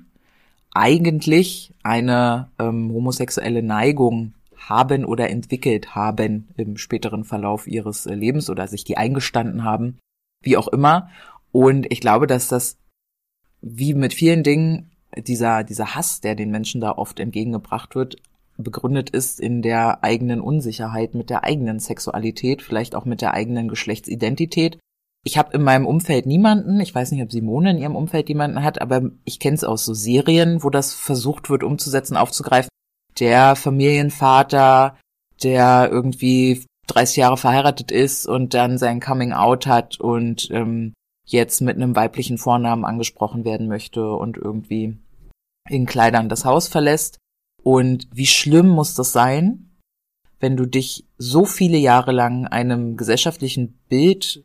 [0.74, 4.34] eigentlich eine ähm, homosexuelle Neigung
[4.68, 9.98] haben oder entwickelt haben im späteren Verlauf ihres äh, Lebens oder sich die eingestanden haben,
[10.42, 11.08] wie auch immer.
[11.52, 12.78] Und ich glaube, dass das
[13.62, 18.16] wie mit vielen Dingen dieser, dieser Hass, der den Menschen da oft entgegengebracht wird,
[18.58, 23.68] begründet ist in der eigenen Unsicherheit mit der eigenen Sexualität, vielleicht auch mit der eigenen
[23.68, 24.78] Geschlechtsidentität.
[25.24, 28.62] Ich habe in meinem Umfeld niemanden, ich weiß nicht, ob Simone in ihrem Umfeld jemanden
[28.62, 32.70] hat, aber ich kenne es aus so Serien, wo das versucht wird umzusetzen, aufzugreifen.
[33.18, 34.96] Der Familienvater,
[35.42, 40.94] der irgendwie 30 Jahre verheiratet ist und dann sein Coming Out hat und ähm,
[41.26, 44.96] jetzt mit einem weiblichen Vornamen angesprochen werden möchte und irgendwie
[45.68, 47.18] in Kleidern das Haus verlässt.
[47.62, 49.76] Und wie schlimm muss das sein,
[50.38, 54.44] wenn du dich so viele Jahre lang einem gesellschaftlichen Bild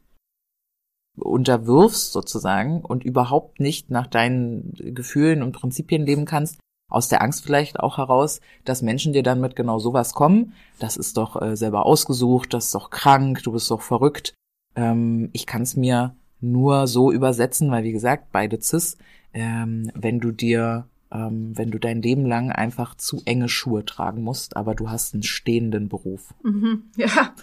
[1.17, 6.57] unterwirfst sozusagen und überhaupt nicht nach deinen Gefühlen und Prinzipien leben kannst,
[6.91, 10.54] aus der Angst vielleicht auch heraus, dass Menschen dir dann mit genau sowas kommen.
[10.77, 14.34] Das ist doch äh, selber ausgesucht, das ist doch krank, du bist doch verrückt.
[14.75, 18.97] Ähm, ich kann es mir nur so übersetzen, weil wie gesagt, beide cis,
[19.34, 24.23] ähm, wenn du dir, ähm, wenn du dein Leben lang einfach zu enge Schuhe tragen
[24.23, 26.34] musst, aber du hast einen stehenden Beruf.
[26.43, 26.84] Mhm.
[26.97, 27.34] Ja.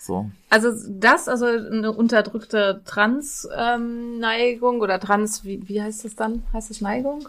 [0.00, 0.30] So.
[0.48, 6.44] Also das, also eine unterdrückte Trans-Neigung oder Trans, wie, wie heißt das dann?
[6.52, 7.28] Heißt das Neigung?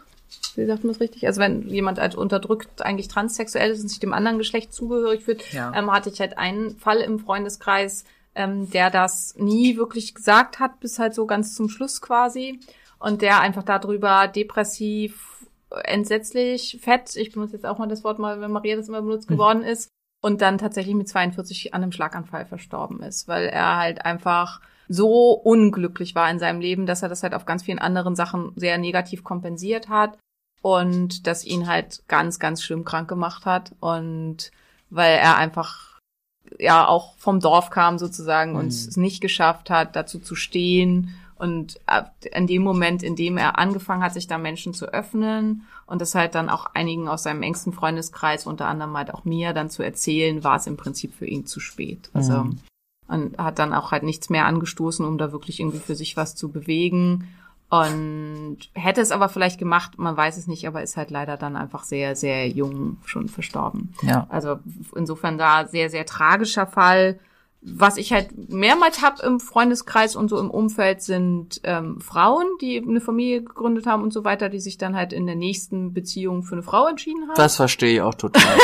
[0.56, 1.26] Wie sagt man das richtig?
[1.26, 5.44] Also wenn jemand als unterdrückt eigentlich transsexuell ist und sich dem anderen Geschlecht zugehörig fühlt,
[5.54, 5.72] Ja.
[5.76, 8.04] ähm, hatte ich halt einen Fall im Freundeskreis,
[8.36, 12.60] ähm, der das nie wirklich gesagt hat, bis halt so ganz zum Schluss quasi.
[13.00, 15.46] Und der einfach darüber depressiv,
[15.84, 19.28] entsetzlich, fett, ich benutze jetzt auch mal das Wort mal, wenn Maria das immer benutzt
[19.28, 19.90] geworden ist,
[20.22, 24.60] und dann tatsächlich mit 42 an einem Schlaganfall verstorben ist, weil er halt einfach
[24.90, 28.52] so unglücklich war in seinem Leben, dass er das halt auf ganz vielen anderen Sachen
[28.56, 30.18] sehr negativ kompensiert hat
[30.62, 34.52] und das ihn halt ganz, ganz schlimm krank gemacht hat und
[34.90, 36.00] weil er einfach
[36.58, 41.80] ja auch vom Dorf kam sozusagen und es nicht geschafft hat, dazu zu stehen und
[42.34, 46.16] in dem Moment, in dem er angefangen hat, sich da Menschen zu öffnen und das
[46.16, 49.84] halt dann auch einigen aus seinem engsten Freundeskreis, unter anderem halt auch mir, dann zu
[49.84, 52.10] erzählen, war es im Prinzip für ihn zu spät.
[52.14, 52.50] Also
[53.10, 56.36] und hat dann auch halt nichts mehr angestoßen, um da wirklich irgendwie für sich was
[56.36, 57.28] zu bewegen.
[57.70, 61.56] Und hätte es aber vielleicht gemacht, man weiß es nicht, aber ist halt leider dann
[61.56, 63.94] einfach sehr, sehr jung schon verstorben.
[64.02, 64.26] Ja.
[64.30, 64.60] Also
[64.96, 67.20] insofern da sehr, sehr tragischer Fall.
[67.62, 72.82] Was ich halt mehrmals hab im Freundeskreis und so im Umfeld sind ähm, Frauen, die
[72.82, 76.44] eine Familie gegründet haben und so weiter, die sich dann halt in der nächsten Beziehung
[76.44, 78.58] für eine Frau entschieden haben Das verstehe ich auch total.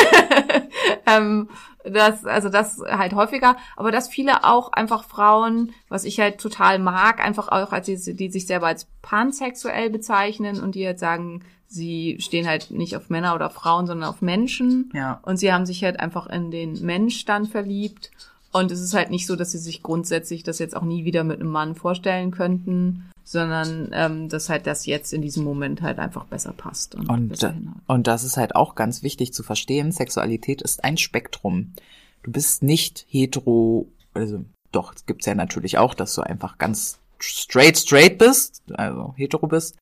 [1.06, 1.50] ähm,
[1.84, 6.78] das, also das halt häufiger, aber dass viele auch einfach Frauen, was ich halt total
[6.78, 11.44] mag, einfach auch als die, die sich selber als pansexuell bezeichnen und die halt sagen,
[11.68, 14.90] sie stehen halt nicht auf Männer oder Frauen, sondern auf Menschen.
[14.94, 15.20] Ja.
[15.22, 18.10] Und sie haben sich halt einfach in den Mensch dann verliebt.
[18.56, 21.24] Und es ist halt nicht so, dass sie sich grundsätzlich das jetzt auch nie wieder
[21.24, 25.98] mit einem Mann vorstellen könnten, sondern ähm, dass halt das jetzt in diesem Moment halt
[25.98, 26.94] einfach besser passt.
[26.94, 27.54] Und, Und, besser
[27.86, 29.92] und das ist halt auch ganz wichtig zu verstehen.
[29.92, 31.74] Sexualität ist ein Spektrum.
[32.22, 34.42] Du bist nicht hetero, also
[34.72, 39.48] doch, es gibt's ja natürlich auch, dass du einfach ganz straight, straight bist, also hetero
[39.48, 39.76] bist.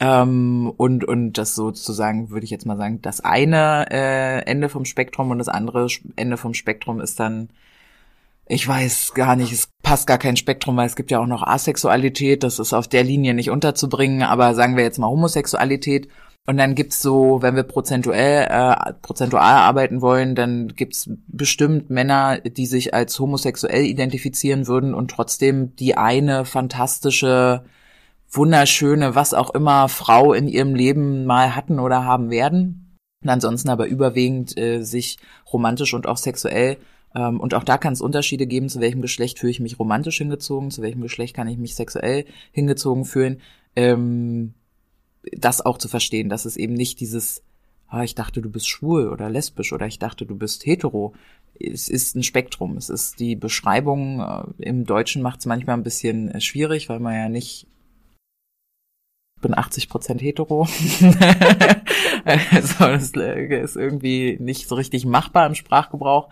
[0.00, 4.84] Ähm, und, und das sozusagen, würde ich jetzt mal sagen, das eine äh, Ende vom
[4.84, 7.50] Spektrum und das andere Ende vom Spektrum ist dann,
[8.48, 11.42] ich weiß gar nicht, es passt gar kein Spektrum, weil es gibt ja auch noch
[11.42, 16.08] Asexualität, das ist auf der Linie nicht unterzubringen, aber sagen wir jetzt mal Homosexualität.
[16.46, 22.40] Und dann gibt's so, wenn wir prozentuell, äh, prozentual arbeiten wollen, dann gibt's bestimmt Männer,
[22.40, 27.64] die sich als homosexuell identifizieren würden und trotzdem die eine fantastische,
[28.30, 32.96] wunderschöne, was auch immer Frau in ihrem Leben mal hatten oder haben werden.
[33.22, 35.18] Und ansonsten aber überwiegend äh, sich
[35.52, 36.78] romantisch und auch sexuell
[37.14, 40.18] ähm, und auch da kann es Unterschiede geben, zu welchem Geschlecht fühle ich mich romantisch
[40.18, 43.40] hingezogen, zu welchem Geschlecht kann ich mich sexuell hingezogen fühlen.
[43.76, 44.54] Ähm,
[45.32, 47.42] das auch zu verstehen, dass es eben nicht dieses,
[47.88, 51.14] ah, ich dachte, du bist schwul oder lesbisch oder ich dachte, du bist hetero.
[51.58, 52.76] Es ist ein Spektrum.
[52.76, 57.00] Es ist die Beschreibung äh, im Deutschen macht es manchmal ein bisschen äh, schwierig, weil
[57.00, 57.66] man ja nicht
[59.36, 60.62] ich bin 80 Prozent hetero.
[62.24, 66.28] also das äh, ist irgendwie nicht so richtig machbar im Sprachgebrauch.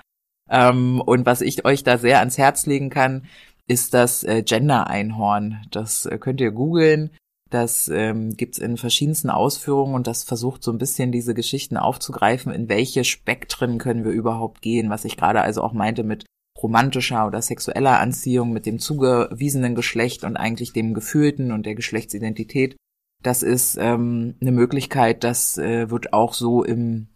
[0.51, 3.27] Ähm, und was ich euch da sehr ans Herz legen kann,
[3.67, 5.63] ist das äh, Gender-Einhorn.
[5.71, 7.11] Das äh, könnt ihr googeln.
[7.51, 12.53] Das ähm, gibt's in verschiedensten Ausführungen und das versucht so ein bisschen diese Geschichten aufzugreifen,
[12.53, 16.25] in welche Spektren können wir überhaupt gehen, was ich gerade also auch meinte mit
[16.61, 22.77] romantischer oder sexueller Anziehung, mit dem zugewiesenen Geschlecht und eigentlich dem gefühlten und der Geschlechtsidentität.
[23.23, 27.09] Das ist ähm, eine Möglichkeit, das äh, wird auch so im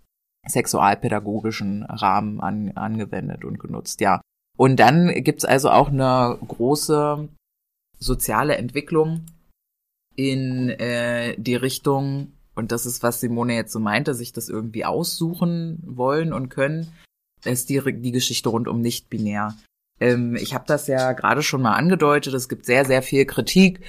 [0.47, 4.21] sexualpädagogischen Rahmen an, angewendet und genutzt, ja.
[4.57, 7.29] Und dann gibt's also auch eine große
[7.99, 9.27] soziale Entwicklung
[10.17, 14.85] in äh, die Richtung, und das ist, was Simone jetzt so meinte, sich das irgendwie
[14.85, 16.89] aussuchen wollen und können,
[17.45, 19.55] ist die, die Geschichte rund um nicht-binär.
[20.01, 23.81] Ähm, ich habe das ja gerade schon mal angedeutet, es gibt sehr, sehr viel Kritik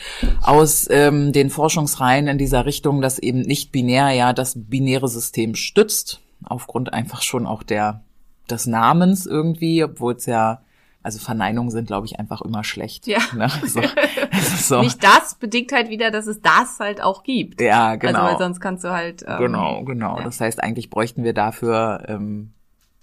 [0.42, 6.22] aus ähm, den Forschungsreihen in dieser Richtung, dass eben nicht-binär ja das binäre System stützt,
[6.44, 8.04] aufgrund einfach schon auch der
[8.50, 10.62] des Namens irgendwie, obwohl es ja
[11.04, 13.08] also Verneinungen sind, glaube ich, einfach immer schlecht.
[13.08, 13.20] Ja.
[13.34, 13.50] Ne?
[13.66, 13.82] So,
[14.58, 14.82] so.
[14.82, 17.60] Nicht das bedingt halt wieder, dass es das halt auch gibt.
[17.60, 18.20] Ja, genau.
[18.20, 19.26] Also weil sonst kannst du halt.
[19.28, 20.18] Ähm, genau, genau.
[20.18, 20.24] ja.
[20.24, 22.54] Das heißt, eigentlich bräuchten wir dafür, ähm,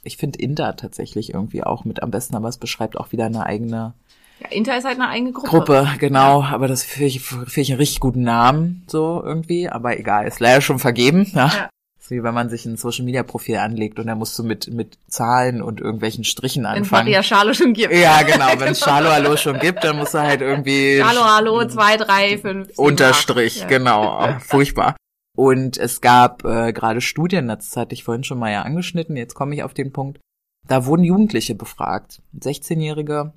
[0.04, 3.44] ich finde Inter tatsächlich irgendwie auch mit am besten, aber es beschreibt auch wieder eine
[3.44, 3.94] eigene
[4.40, 5.48] Ja, Inter ist halt eine eigene Gruppe.
[5.48, 6.44] Gruppe, genau.
[6.44, 9.68] Aber das finde ich, finde ich einen richtig guten Namen, so irgendwie.
[9.68, 11.26] Aber egal, ist leider schon vergeben.
[11.34, 11.48] Ja.
[11.48, 11.68] Ja.
[12.08, 14.72] Ist wie wenn man sich ein Social Media Profil anlegt und dann musst du mit,
[14.72, 17.04] mit Zahlen und irgendwelchen Strichen Wenn es anfangen.
[17.04, 17.92] Maria Schalo schon gibt.
[17.92, 18.48] Ja, genau.
[18.58, 22.38] Wenn es Schalo Hallo schon gibt, dann musst du halt irgendwie Hallo, hallo, zwei, drei,
[22.38, 22.70] fünf.
[22.76, 23.70] Unterstrich, acht.
[23.70, 23.78] Ja.
[23.78, 24.24] genau.
[24.24, 24.96] Oh, Furchtbar.
[25.36, 29.34] Und es gab äh, gerade Studien, das hatte ich vorhin schon mal ja angeschnitten, jetzt
[29.34, 30.18] komme ich auf den Punkt.
[30.66, 33.32] Da wurden Jugendliche befragt, 16-Jährige,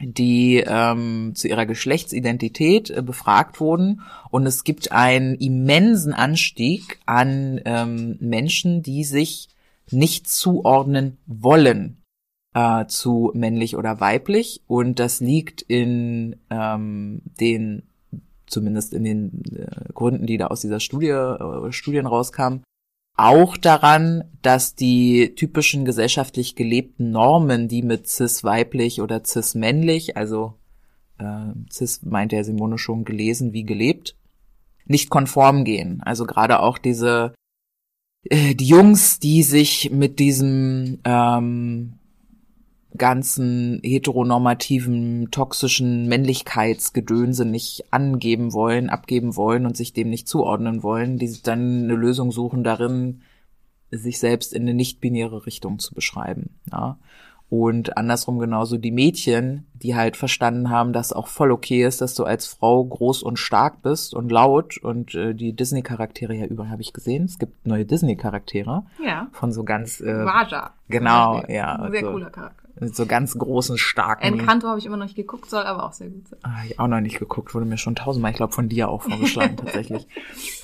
[0.00, 4.02] die ähm, zu ihrer Geschlechtsidentität äh, befragt wurden.
[4.30, 9.48] Und es gibt einen immensen Anstieg an ähm, Menschen, die sich
[9.90, 12.00] nicht zuordnen wollen
[12.54, 14.62] äh, zu männlich oder weiblich.
[14.66, 17.82] Und das liegt in ähm, den,
[18.46, 22.62] zumindest in den äh, Gründen, die da aus dieser Studie, äh, Studien rauskamen,
[23.16, 30.16] auch daran, dass die typischen gesellschaftlich gelebten Normen, die mit cis weiblich oder cis männlich,
[30.16, 30.54] also
[31.18, 34.16] äh, cis meint der Simone schon gelesen wie gelebt,
[34.86, 36.02] nicht konform gehen.
[36.02, 37.34] Also gerade auch diese
[38.24, 41.99] äh, die Jungs, die sich mit diesem ähm,
[42.96, 51.16] ganzen heteronormativen, toxischen Männlichkeitsgedönse nicht angeben wollen, abgeben wollen und sich dem nicht zuordnen wollen,
[51.18, 53.22] die dann eine Lösung suchen darin,
[53.90, 56.50] sich selbst in eine nicht-binäre Richtung zu beschreiben.
[56.70, 56.98] Ja.
[57.48, 62.14] Und andersrum genauso die Mädchen, die halt verstanden haben, dass auch voll okay ist, dass
[62.14, 66.70] du als Frau groß und stark bist und laut und äh, die Disney-Charaktere ja überall
[66.70, 67.24] habe ich gesehen.
[67.24, 69.26] Es gibt neue Disney-Charaktere Ja.
[69.32, 70.74] von so ganz äh, Vaja.
[70.88, 72.59] genau, ja, sehr also- cooler Charakter.
[72.80, 74.24] Mit so ganz großen, starken.
[74.24, 76.40] Encanto habe ich immer noch nicht geguckt, soll aber auch sehr gut sein.
[76.42, 79.02] Ah, ich auch noch nicht geguckt, wurde mir schon tausendmal, ich glaube, von dir auch
[79.02, 80.06] vorgeschlagen tatsächlich.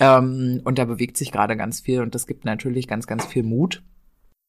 [0.00, 3.42] Ähm, und da bewegt sich gerade ganz viel und das gibt natürlich ganz, ganz viel
[3.42, 3.82] Mut.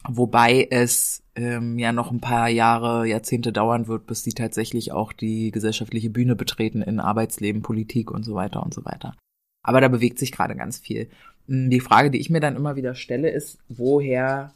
[0.08, 5.12] Wobei es ähm, ja noch ein paar Jahre, Jahrzehnte dauern wird, bis die tatsächlich auch
[5.12, 9.15] die gesellschaftliche Bühne betreten in Arbeitsleben, Politik und so weiter und so weiter.
[9.63, 11.10] Aber da bewegt sich gerade ganz viel.
[11.47, 14.53] Mm, Die Frage, die ich mir dann immer wieder stelle, ist, woher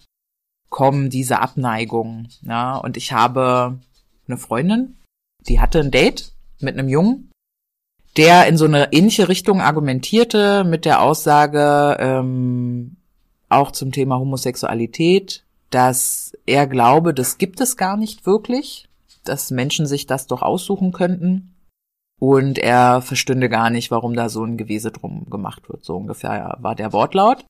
[0.71, 2.29] kommen diese Abneigungen?
[2.41, 3.77] Ja, und ich habe
[4.27, 4.97] eine Freundin,
[5.47, 7.29] die hatte ein Date mit einem Jungen,
[8.17, 12.97] der in so eine ähnliche Richtung argumentierte mit der Aussage ähm,
[13.49, 18.89] auch zum Thema Homosexualität, dass er glaube, das gibt es gar nicht wirklich,
[19.23, 21.55] dass Menschen sich das doch aussuchen könnten.
[22.19, 25.83] Und er verstünde gar nicht, warum da so ein Gewese drum gemacht wird.
[25.83, 27.45] So ungefähr war der Wortlaut.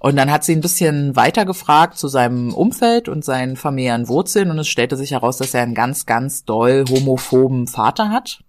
[0.00, 4.50] Und dann hat sie ein bisschen weiter gefragt zu seinem Umfeld und seinen familiären Wurzeln
[4.50, 8.42] und es stellte sich heraus, dass er einen ganz, ganz doll homophoben Vater hat,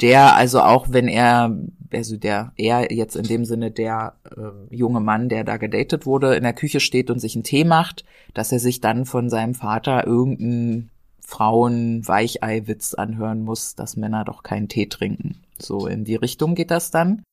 [0.00, 1.58] der also auch, wenn er,
[1.92, 6.36] also der, er jetzt in dem Sinne der äh, junge Mann, der da gedatet wurde,
[6.36, 9.54] in der Küche steht und sich einen Tee macht, dass er sich dann von seinem
[9.54, 15.42] Vater irgendeinen Frauen-Weichei-Witz anhören muss, dass Männer doch keinen Tee trinken.
[15.58, 17.24] So in die Richtung geht das dann.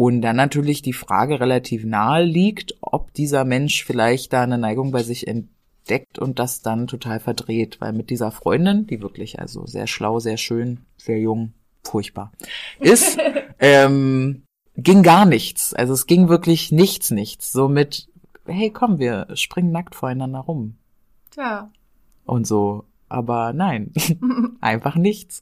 [0.00, 4.92] Und dann natürlich die Frage relativ nahe liegt, ob dieser Mensch vielleicht da eine Neigung
[4.92, 9.66] bei sich entdeckt und das dann total verdreht, weil mit dieser Freundin, die wirklich also
[9.66, 11.52] sehr schlau, sehr schön, sehr jung,
[11.84, 12.32] furchtbar
[12.78, 13.18] ist,
[13.58, 14.44] ähm,
[14.74, 15.74] ging gar nichts.
[15.74, 17.52] Also es ging wirklich nichts, nichts.
[17.52, 18.08] So mit,
[18.46, 20.78] hey, komm, wir springen nackt voreinander rum.
[21.30, 21.70] Tja.
[22.24, 23.92] Und so, aber nein,
[24.62, 25.40] einfach nichts.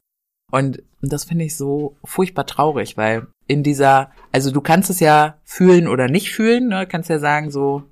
[0.51, 5.39] Und das finde ich so furchtbar traurig, weil in dieser, also du kannst es ja
[5.45, 6.87] fühlen oder nicht fühlen, ne?
[6.87, 7.85] kannst ja sagen so,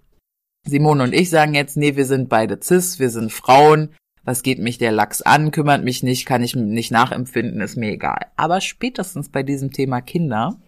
[0.67, 3.95] Simone und ich sagen jetzt, nee, wir sind beide cis, wir sind Frauen,
[4.25, 7.93] was geht mich der Lachs an, kümmert mich nicht, kann ich nicht nachempfinden, ist mir
[7.93, 8.27] egal.
[8.37, 10.61] Aber spätestens bei diesem Thema Kinder,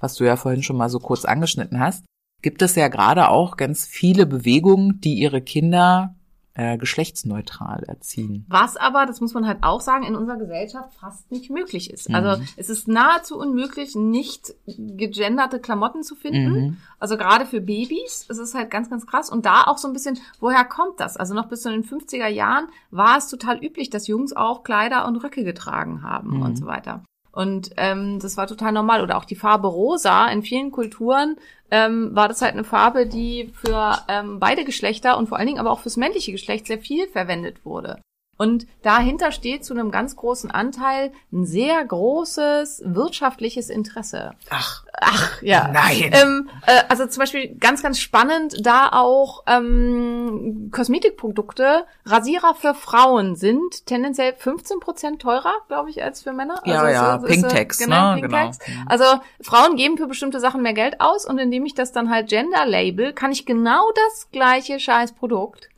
[0.00, 2.04] was du ja vorhin schon mal so kurz angeschnitten hast,
[2.42, 6.16] gibt es ja gerade auch ganz viele Bewegungen, die ihre Kinder
[6.58, 8.44] äh, geschlechtsneutral erziehen.
[8.48, 12.10] Was aber, das muss man halt auch sagen, in unserer Gesellschaft fast nicht möglich ist.
[12.12, 12.48] Also Mhm.
[12.56, 16.50] es ist nahezu unmöglich, nicht gegenderte Klamotten zu finden.
[16.52, 16.76] Mhm.
[16.98, 19.30] Also gerade für Babys, es ist halt ganz, ganz krass.
[19.30, 21.16] Und da auch so ein bisschen, woher kommt das?
[21.16, 25.06] Also noch bis zu den 50er Jahren war es total üblich, dass Jungs auch Kleider
[25.06, 26.42] und Röcke getragen haben Mhm.
[26.42, 27.04] und so weiter.
[27.38, 29.00] Und ähm, das war total normal.
[29.00, 31.36] Oder auch die Farbe Rosa in vielen Kulturen
[31.70, 35.60] ähm, war das halt eine Farbe, die für ähm, beide Geschlechter und vor allen Dingen
[35.60, 38.00] aber auch fürs männliche Geschlecht sehr viel verwendet wurde.
[38.38, 44.30] Und dahinter steht zu einem ganz großen Anteil ein sehr großes wirtschaftliches Interesse.
[44.48, 45.68] Ach, Ach, ja.
[45.72, 46.10] Nein.
[46.12, 53.36] Ähm, äh, also zum Beispiel ganz, ganz spannend, da auch ähm, Kosmetikprodukte, Rasierer für Frauen
[53.36, 56.60] sind tendenziell 15 Prozent teurer, glaube ich, als für Männer.
[56.64, 58.20] Ja, also ja, es ist, äh, Pinktex, genau, ne?
[58.22, 58.50] Genau.
[58.86, 59.04] Also
[59.40, 62.66] Frauen geben für bestimmte Sachen mehr Geld aus und indem ich das dann halt Gender
[62.66, 65.68] Label, kann ich genau das gleiche Scheißprodukt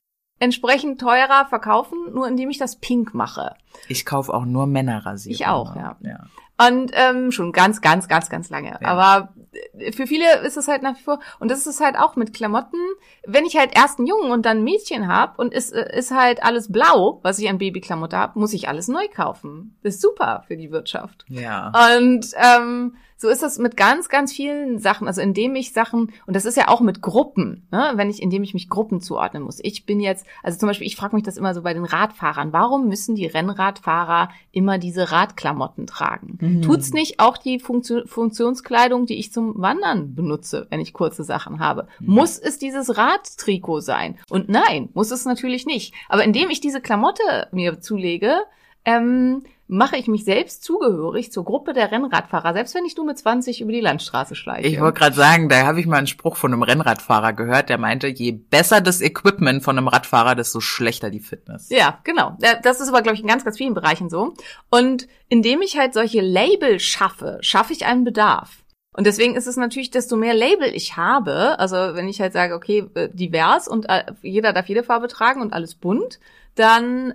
[0.41, 3.55] entsprechend teurer verkaufen, nur indem ich das pink mache.
[3.89, 5.35] ich kaufe auch nur Männerrasierer.
[5.35, 5.97] Ich auch, ja.
[6.03, 6.19] ja.
[6.67, 8.79] Und ähm, schon ganz, ganz, ganz, ganz lange.
[8.83, 8.89] Ja.
[8.89, 9.33] Aber
[9.79, 12.17] äh, für viele ist es halt nach wie vor, und das ist es halt auch
[12.17, 12.77] mit Klamotten,
[13.27, 16.11] wenn ich halt erst einen Jungen und dann ein Mädchen hab und es äh, ist
[16.11, 19.79] halt alles blau, was ich an Babyklamotte hab, muss ich alles neu kaufen.
[19.83, 21.25] Das ist super für die Wirtschaft.
[21.29, 21.73] Ja.
[21.97, 25.07] Und ähm, so ist das mit ganz, ganz vielen Sachen.
[25.07, 27.93] Also indem ich Sachen, und das ist ja auch mit Gruppen, ne?
[27.97, 29.59] wenn ich, indem ich mich Gruppen zuordnen muss.
[29.63, 32.55] Ich bin jetzt, also zum Beispiel, ich frage mich das immer so bei den Radfahrern,
[32.55, 36.39] warum müssen die Rennradfahrer immer diese Radklamotten tragen?
[36.41, 36.63] Mhm.
[36.63, 41.61] Tut's nicht auch die Funktion, Funktionskleidung, die ich zum Wandern benutze, wenn ich kurze Sachen
[41.61, 41.89] habe?
[41.99, 42.15] Mhm.
[42.15, 44.17] Muss es dieses Radtrikot sein?
[44.31, 45.93] Und nein, muss es natürlich nicht.
[46.09, 48.37] Aber indem ich diese Klamotte mir zulege,
[48.87, 53.19] ähm, mache ich mich selbst zugehörig zur Gruppe der Rennradfahrer, selbst wenn ich nur mit
[53.19, 54.67] 20 über die Landstraße schleiche.
[54.67, 57.79] Ich wollte gerade sagen, da habe ich mal einen Spruch von einem Rennradfahrer gehört, der
[57.79, 61.69] meinte, je besser das Equipment von einem Radfahrer, desto schlechter die Fitness.
[61.71, 62.37] Ja, genau.
[62.63, 64.35] Das ist aber, glaube ich, in ganz, ganz vielen Bereichen so.
[64.71, 68.65] Und indem ich halt solche Label schaffe, schaffe ich einen Bedarf.
[68.93, 72.55] Und deswegen ist es natürlich, desto mehr Label ich habe, also wenn ich halt sage,
[72.55, 76.19] okay, äh, divers und äh, jeder darf jede Farbe tragen und alles bunt,
[76.57, 77.15] dann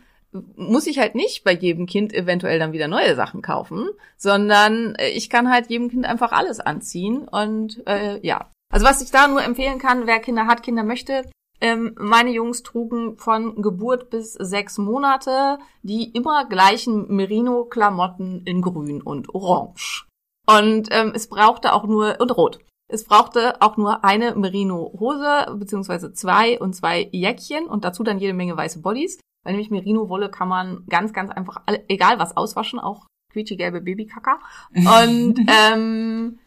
[0.56, 5.10] muss ich halt nicht bei jedem Kind eventuell dann wieder neue Sachen kaufen, sondern äh,
[5.10, 8.52] ich kann halt jedem Kind einfach alles anziehen und äh, ja.
[8.72, 11.24] Also was ich da nur empfehlen kann, wer Kinder hat, Kinder möchte,
[11.62, 19.02] ähm, meine Jungs trugen von Geburt bis sechs Monate die immer gleichen Merino-Klamotten in grün
[19.02, 20.08] und orange.
[20.46, 22.60] Und ähm, es brauchte auch nur, und rot.
[22.88, 28.34] Es brauchte auch nur eine Merino-Hose, beziehungsweise zwei und zwei Jäckchen und dazu dann jede
[28.34, 29.20] Menge weiße Bodies.
[29.46, 34.40] Weil nämlich Merino-Wolle kann man ganz, ganz einfach, egal was auswaschen, auch quietschgelbe Babykacker.
[34.74, 36.40] Und ähm,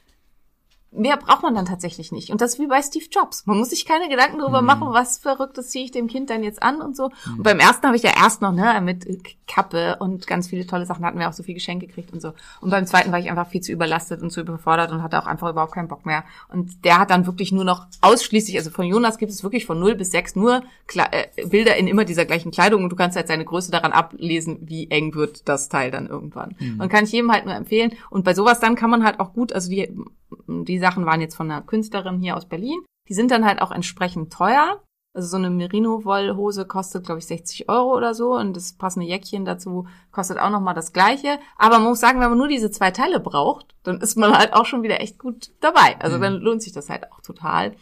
[0.90, 2.30] mehr braucht man dann tatsächlich nicht.
[2.30, 3.44] Und das ist wie bei Steve Jobs.
[3.46, 4.66] Man muss sich keine Gedanken darüber Mhm.
[4.66, 7.10] machen, was Verrücktes ziehe ich dem Kind dann jetzt an und so.
[7.36, 9.06] Und beim ersten habe ich ja erst noch, ne, mit
[9.46, 12.32] Kappe und ganz viele tolle Sachen hatten wir auch so viel Geschenk gekriegt und so.
[12.60, 15.26] Und beim zweiten war ich einfach viel zu überlastet und zu überfordert und hatte auch
[15.26, 16.24] einfach überhaupt keinen Bock mehr.
[16.48, 19.78] Und der hat dann wirklich nur noch ausschließlich, also von Jonas gibt es wirklich von
[19.78, 23.16] 0 bis 6 nur Kle äh, Bilder in immer dieser gleichen Kleidung und du kannst
[23.16, 26.56] halt seine Größe daran ablesen, wie eng wird das Teil dann irgendwann.
[26.78, 27.92] Und kann ich jedem halt nur empfehlen.
[28.10, 29.90] Und bei sowas dann kann man halt auch gut, also die,
[30.46, 32.80] die Sachen waren jetzt von einer Künstlerin hier aus Berlin.
[33.08, 34.82] Die sind dann halt auch entsprechend teuer.
[35.14, 39.44] Also so eine Merino-Wollhose kostet, glaube ich, 60 Euro oder so und das passende Jäckchen
[39.44, 41.38] dazu kostet auch nochmal das gleiche.
[41.56, 44.52] Aber man muss sagen, wenn man nur diese zwei Teile braucht, dann ist man halt
[44.52, 45.96] auch schon wieder echt gut dabei.
[46.00, 46.22] Also Mhm.
[46.22, 47.74] dann lohnt sich das halt auch total.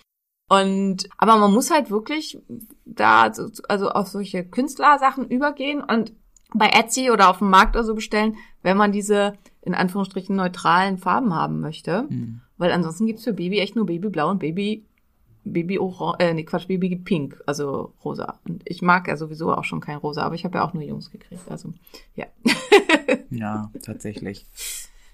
[0.49, 2.38] Und aber man muss halt wirklich
[2.84, 6.12] da so- also auf solche Künstlersachen übergehen und
[6.55, 8.36] bei Etsy oder auf dem Markt oder so bestellen,
[8.66, 12.06] wenn man diese in Anführungsstrichen neutralen Farben haben möchte.
[12.10, 12.40] Mhm.
[12.56, 14.84] Weil ansonsten gibt's für Baby echt nur Babyblau und Baby
[15.44, 18.40] Baby Orange, äh, nee, Quatsch, Baby Pink, also rosa.
[18.48, 20.82] Und ich mag ja sowieso auch schon kein rosa, aber ich habe ja auch nur
[20.82, 21.72] Jungs gekriegt, also
[22.16, 22.26] ja.
[23.30, 24.44] Ja, tatsächlich.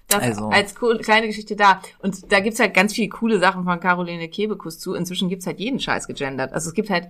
[0.07, 0.49] Das Also.
[0.49, 1.79] als cool, kleine Geschichte da.
[1.99, 4.95] Und da gibt's halt ganz viele coole Sachen von Caroline Kebekus zu.
[4.95, 6.53] Inzwischen gibt's halt jeden Scheiß gegendert.
[6.53, 7.09] Also es gibt halt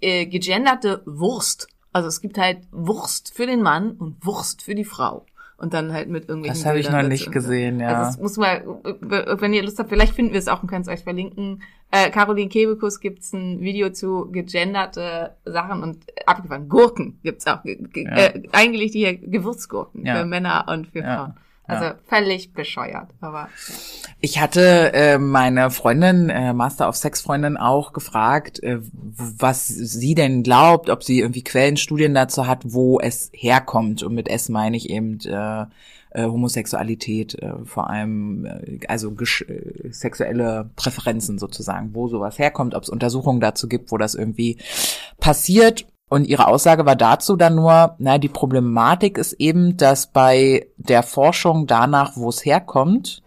[0.00, 1.66] äh, gegenderte Wurst.
[1.92, 5.26] Also es gibt halt Wurst für den Mann und Wurst für die Frau.
[5.58, 7.88] Und dann halt mit irgendwelchen Das habe ich noch nicht gesehen, ja.
[7.88, 8.62] Also das muss mal,
[9.02, 11.62] wenn ihr Lust habt, vielleicht finden wir es auch und können es euch verlinken.
[11.90, 16.68] Äh, Caroline Kebekus gibt's ein Video zu gegenderte Sachen und abgefahren.
[16.68, 17.62] Gurken gibt's auch.
[17.64, 18.16] Ge Ja.
[18.16, 20.16] äh, eingelegte hier Gewürzgurken Ja.
[20.20, 21.34] für Männer und für Ja.
[21.68, 21.98] Also Ja.
[22.06, 23.10] völlig bescheuert.
[23.20, 23.48] Aber
[24.20, 30.14] Ich hatte äh, meine Freundin, äh, Master of Sex Freundin auch gefragt, äh, was sie
[30.14, 34.02] denn glaubt, ob sie irgendwie Quellenstudien dazu hat, wo es herkommt.
[34.02, 35.66] Und mit es meine ich eben äh,
[36.10, 42.82] äh, Homosexualität, äh, vor allem äh, also äh, sexuelle Präferenzen sozusagen, wo sowas herkommt, ob
[42.82, 44.58] es Untersuchungen dazu gibt, wo das irgendwie
[45.20, 45.86] passiert.
[46.08, 51.02] Und ihre Aussage war dazu dann nur, na, die Problematik ist eben, dass bei der
[51.02, 53.22] Forschung danach, wo es herkommt,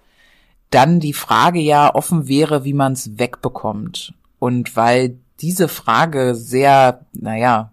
[0.71, 4.13] dann die Frage ja offen wäre, wie man es wegbekommt.
[4.39, 7.71] Und weil diese Frage sehr, naja,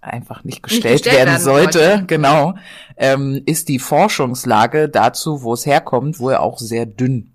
[0.00, 2.06] einfach nicht gestellt, gestellt werden werden sollte, sollte.
[2.06, 2.54] genau,
[2.96, 7.32] ähm, ist die Forschungslage dazu, wo es herkommt, wohl auch sehr dünn.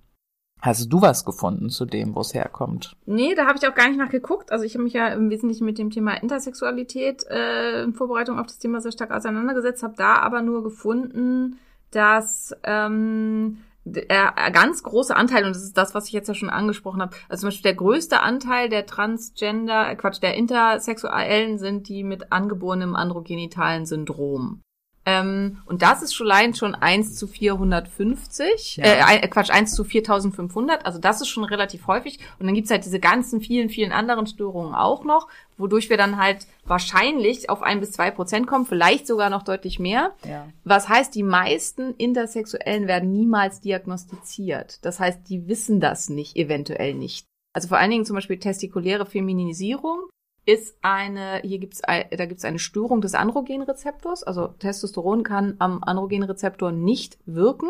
[0.64, 2.95] Hast du was gefunden zu dem, wo es herkommt?
[3.05, 4.49] Nee, da habe ich auch gar nicht nachgeguckt.
[4.49, 8.47] Also ich habe mich ja im Wesentlichen mit dem Thema Intersexualität äh, in Vorbereitung auf
[8.47, 11.59] das Thema sehr stark auseinandergesetzt, habe da aber nur gefunden,
[11.91, 16.49] dass ähm, der ganz große Anteil, und das ist das, was ich jetzt ja schon
[16.49, 21.89] angesprochen habe, also zum Beispiel der größte Anteil der Transgender, äh, Quatsch, der Intersexuellen sind
[21.89, 24.61] die mit angeborenem androgenitalen Syndrom.
[25.06, 28.84] Ähm, und das ist schon allein schon 1 zu 450, Ja.
[28.86, 32.20] äh, ein- Quatsch, 1 zu 4500, also das ist schon relativ häufig.
[32.39, 35.28] Und dann gibt's halt diese ganzen vielen, vielen anderen Störungen auch noch,
[35.58, 39.78] wodurch wir dann halt wahrscheinlich auf ein bis zwei Prozent kommen, vielleicht sogar noch deutlich
[39.80, 40.14] mehr.
[40.28, 40.47] Ja.
[40.64, 44.80] Was heißt, die meisten Intersexuellen werden niemals diagnostiziert.
[44.86, 47.26] Das heißt, die wissen das nicht, eventuell nicht.
[47.54, 49.99] Also vor allen Dingen zum Beispiel testikuläre Feminisierung
[50.45, 54.23] ist eine, hier gibt's, da gibt's eine Störung des Androgenrezeptors.
[54.23, 57.69] Also Testosteron kann am Androgenrezeptor nicht wirken.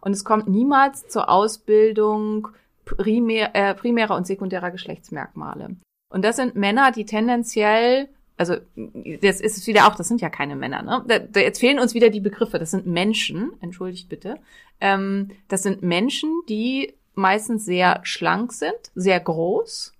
[0.00, 2.48] Und es kommt niemals zur Ausbildung
[2.84, 5.76] primär, äh, primärer und sekundärer Geschlechtsmerkmale.
[6.10, 10.28] Und das sind Männer, die tendenziell, also das ist es wieder auch, das sind ja
[10.28, 11.04] keine Männer, ne?
[11.08, 12.58] Da, da, jetzt fehlen uns wieder die Begriffe.
[12.58, 14.38] Das sind Menschen, entschuldigt bitte.
[14.80, 19.92] Ähm, das sind Menschen, die meistens sehr schlank sind, sehr groß,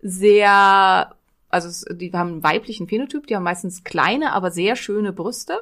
[0.00, 1.14] sehr,
[1.50, 5.60] also es, die haben einen weiblichen Phänotyp, die haben meistens kleine, aber sehr schöne Brüste,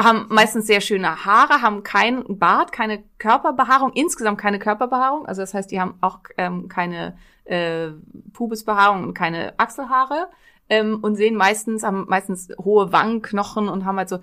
[0.00, 5.26] haben meistens sehr schöne Haare, haben keinen Bart, keine Körperbehaarung, insgesamt keine Körperbehaarung.
[5.26, 7.88] Also das heißt, die haben auch ähm, keine äh,
[8.32, 10.28] Pubisbehaarung und keine Achselhaare
[10.68, 14.18] ähm, und sehen meistens, haben meistens hohe Wangenknochen und haben halt so.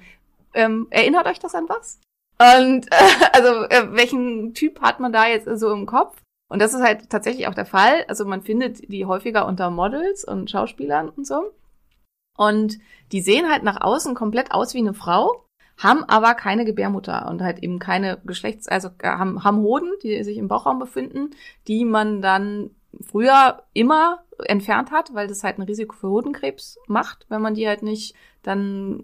[0.53, 1.99] Ähm, erinnert euch das an was?
[2.39, 2.95] Und äh,
[3.33, 6.17] also äh, welchen Typ hat man da jetzt so im Kopf?
[6.49, 8.05] Und das ist halt tatsächlich auch der Fall.
[8.07, 11.51] Also man findet die häufiger unter Models und Schauspielern und so.
[12.37, 12.77] Und
[13.11, 15.45] die sehen halt nach außen komplett aus wie eine Frau,
[15.77, 20.23] haben aber keine Gebärmutter und halt eben keine Geschlechts-, also äh, haben, haben Hoden, die
[20.23, 21.31] sich im Bauchraum befinden,
[21.67, 22.71] die man dann
[23.01, 27.67] früher immer entfernt hat, weil das halt ein Risiko für Hodenkrebs macht, wenn man die
[27.67, 29.03] halt nicht dann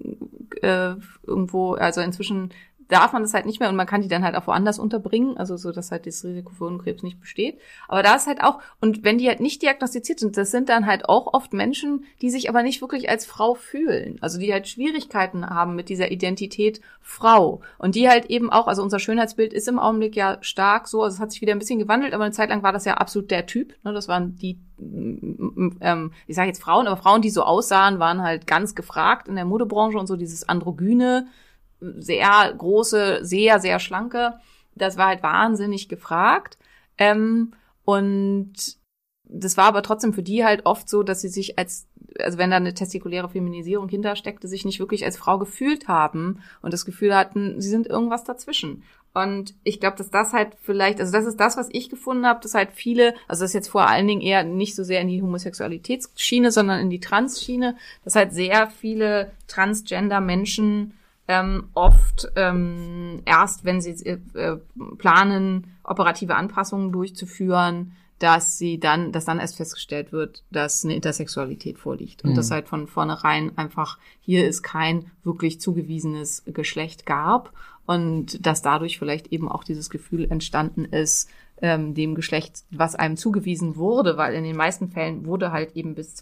[0.61, 2.53] äh, irgendwo, also inzwischen
[2.87, 5.37] darf man das halt nicht mehr und man kann die dann halt auch woanders unterbringen,
[5.37, 7.59] also so, dass halt das Risiko für Hodenkrebs nicht besteht.
[7.87, 10.85] Aber da ist halt auch, und wenn die halt nicht diagnostiziert sind, das sind dann
[10.85, 14.17] halt auch oft Menschen, die sich aber nicht wirklich als Frau fühlen.
[14.21, 17.61] Also die halt Schwierigkeiten haben mit dieser Identität Frau.
[17.77, 21.15] Und die halt eben auch, also unser Schönheitsbild ist im Augenblick ja stark so, also
[21.15, 23.29] es hat sich wieder ein bisschen gewandelt, aber eine Zeit lang war das ja absolut
[23.29, 23.73] der Typ.
[23.83, 23.93] Ne?
[23.93, 28.47] Das waren die, ähm, ich sage jetzt Frauen, aber Frauen, die so aussahen, waren halt
[28.47, 31.27] ganz gefragt in der Modebranche und so dieses androgyne,
[31.97, 34.33] sehr große, sehr, sehr schlanke.
[34.75, 36.57] Das war halt wahnsinnig gefragt.
[36.97, 37.53] Ähm,
[37.85, 38.53] und
[39.25, 41.87] das war aber trotzdem für die halt oft so, dass sie sich als,
[42.19, 46.73] also wenn da eine testikuläre Feminisierung hintersteckte, sich nicht wirklich als Frau gefühlt haben und
[46.73, 48.83] das Gefühl hatten, sie sind irgendwas dazwischen.
[49.13, 52.39] Und ich glaube, dass das halt vielleicht, also das ist das, was ich gefunden habe,
[52.41, 55.07] dass halt viele, also das ist jetzt vor allen Dingen eher nicht so sehr in
[55.07, 60.93] die Homosexualitätsschiene, sondern in die Trans-Schiene, dass halt sehr viele Transgender-Menschen
[61.27, 64.57] ähm, oft ähm, erst, wenn sie äh,
[64.97, 71.77] planen, operative Anpassungen durchzuführen, dass sie dann, dass dann erst festgestellt wird, dass eine Intersexualität
[71.77, 72.23] vorliegt.
[72.23, 72.35] Und Mhm.
[72.35, 77.51] das halt von vornherein einfach hier ist kein wirklich zugewiesenes Geschlecht gab
[77.85, 81.29] und dass dadurch vielleicht eben auch dieses Gefühl entstanden ist,
[81.61, 85.95] ähm, dem Geschlecht, was einem zugewiesen wurde, weil in den meisten Fällen wurde halt eben
[85.95, 86.15] bis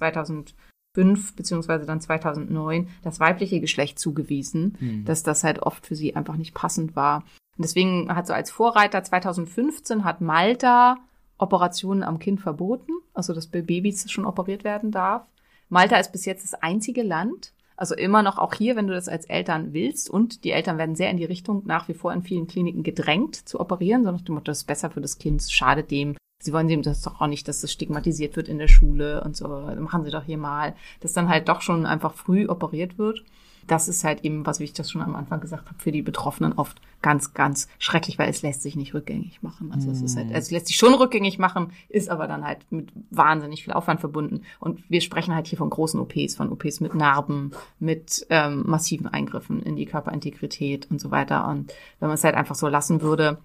[0.93, 5.05] 2005 beziehungsweise dann 2009 das weibliche Geschlecht zugewiesen, Hm.
[5.05, 7.23] dass das halt oft für sie einfach nicht passend war.
[7.57, 10.97] Und deswegen hat so als Vorreiter 2015 hat Malta
[11.37, 15.23] Operationen am Kind verboten, also dass bei Babys schon operiert werden darf.
[15.69, 19.07] Malta ist bis jetzt das einzige Land, Also immer noch auch hier, wenn du das
[19.07, 22.21] als Eltern willst und die Eltern werden sehr in die Richtung nach wie vor in
[22.21, 26.15] vielen Kliniken gedrängt zu operieren, sondern das ist besser für das Kind, schadet dem.
[26.41, 29.35] Sie wollen dem das doch auch nicht, dass das stigmatisiert wird in der Schule und
[29.35, 29.47] so.
[29.47, 33.23] Machen Sie doch hier mal, dass dann halt doch schon einfach früh operiert wird
[33.67, 36.01] das ist halt eben, was wie ich das schon am Anfang gesagt habe, für die
[36.01, 39.71] Betroffenen oft ganz, ganz schrecklich, weil es lässt sich nicht rückgängig machen.
[39.73, 42.59] Also es ist halt, also es lässt sich schon rückgängig machen, ist aber dann halt
[42.69, 44.41] mit wahnsinnig viel Aufwand verbunden.
[44.59, 49.07] Und wir sprechen halt hier von großen OPs, von OPs mit Narben, mit ähm, massiven
[49.07, 51.47] Eingriffen in die Körperintegrität und so weiter.
[51.47, 53.39] Und wenn man es halt einfach so lassen würde,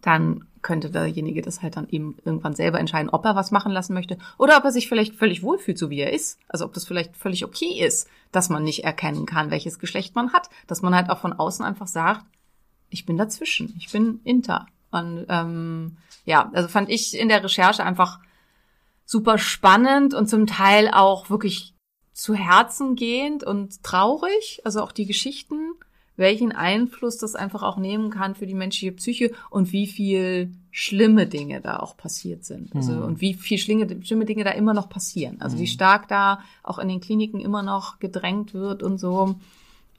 [0.00, 3.94] dann könnte derjenige das halt dann eben irgendwann selber entscheiden, ob er was machen lassen
[3.94, 6.38] möchte oder ob er sich vielleicht völlig wohlfühlt, so wie er ist.
[6.48, 10.32] Also ob das vielleicht völlig okay ist, dass man nicht erkennen kann, welches Geschlecht man
[10.32, 10.48] hat.
[10.66, 12.24] Dass man halt auch von außen einfach sagt,
[12.90, 14.66] ich bin dazwischen, ich bin inter.
[14.90, 18.20] Und ähm, ja, also fand ich in der Recherche einfach
[19.04, 21.74] super spannend und zum Teil auch wirklich
[22.12, 24.60] zu Herzen gehend und traurig.
[24.64, 25.72] Also auch die Geschichten
[26.16, 31.26] welchen Einfluss das einfach auch nehmen kann für die menschliche Psyche und wie viel schlimme
[31.26, 32.74] Dinge da auch passiert sind.
[32.74, 33.02] Also Mhm.
[33.04, 35.40] und wie viel schlimme, schlimme Dinge da immer noch passieren.
[35.40, 35.60] Also Mhm.
[35.62, 39.36] wie stark da auch in den Kliniken immer noch gedrängt wird und so.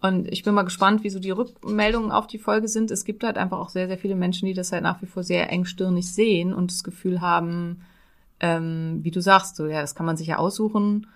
[0.01, 2.91] Und ich bin mal gespannt, wie so die Rückmeldungen auf die Folge sind.
[2.91, 5.23] Es gibt halt einfach auch sehr, sehr viele Menschen, die das halt nach wie vor
[5.23, 7.81] sehr engstirnig sehen und das Gefühl haben,
[8.39, 11.07] ähm, wie du sagst, so, ja, das kann man sich ja aussuchen.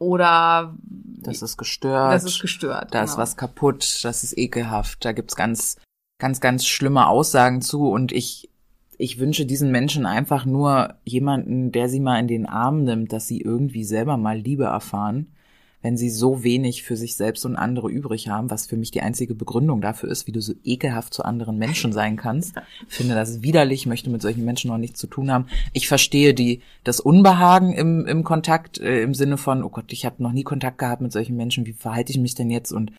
[0.00, 0.74] Oder
[1.18, 2.14] Das ist gestört.
[2.14, 2.94] das ist gestört.
[2.94, 3.22] da ist genau.
[3.22, 5.76] was kaputt, das ist ekelhaft, da gibt's ganz,
[6.18, 8.50] ganz, ganz schlimme Aussagen zu und ich,
[8.96, 13.28] ich wünsche diesen Menschen einfach nur jemanden, der sie mal in den Arm nimmt, dass
[13.28, 15.34] sie irgendwie selber mal Liebe erfahren,
[15.82, 19.00] wenn sie so wenig für sich selbst und andere übrig haben, was für mich die
[19.00, 22.54] einzige Begründung dafür ist, wie du so ekelhaft zu anderen Menschen sein kannst.
[22.88, 25.46] Finde das widerlich, möchte mit solchen Menschen noch nichts zu tun haben.
[25.72, 30.04] Ich verstehe die, das Unbehagen im, im Kontakt, äh, im Sinne von, oh Gott, ich
[30.04, 32.92] habe noch nie Kontakt gehabt mit solchen Menschen, wie verhalte ich mich denn jetzt und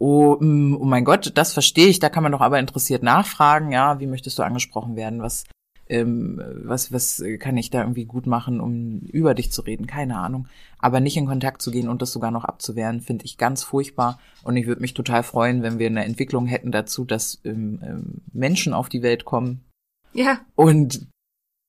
[0.00, 1.98] Oh, mm, oh mein Gott, das verstehe ich.
[1.98, 3.72] Da kann man doch aber interessiert nachfragen.
[3.72, 5.22] Ja, wie möchtest du angesprochen werden?
[5.22, 5.42] Was,
[5.88, 9.86] ähm, was, was kann ich da irgendwie gut machen, um über dich zu reden?
[9.86, 10.48] Keine Ahnung.
[10.78, 14.18] Aber nicht in Kontakt zu gehen und das sogar noch abzuwehren, finde ich ganz furchtbar.
[14.44, 18.20] Und ich würde mich total freuen, wenn wir eine Entwicklung hätten dazu, dass ähm, ähm,
[18.32, 19.64] Menschen auf die Welt kommen.
[20.12, 21.08] Ja, Und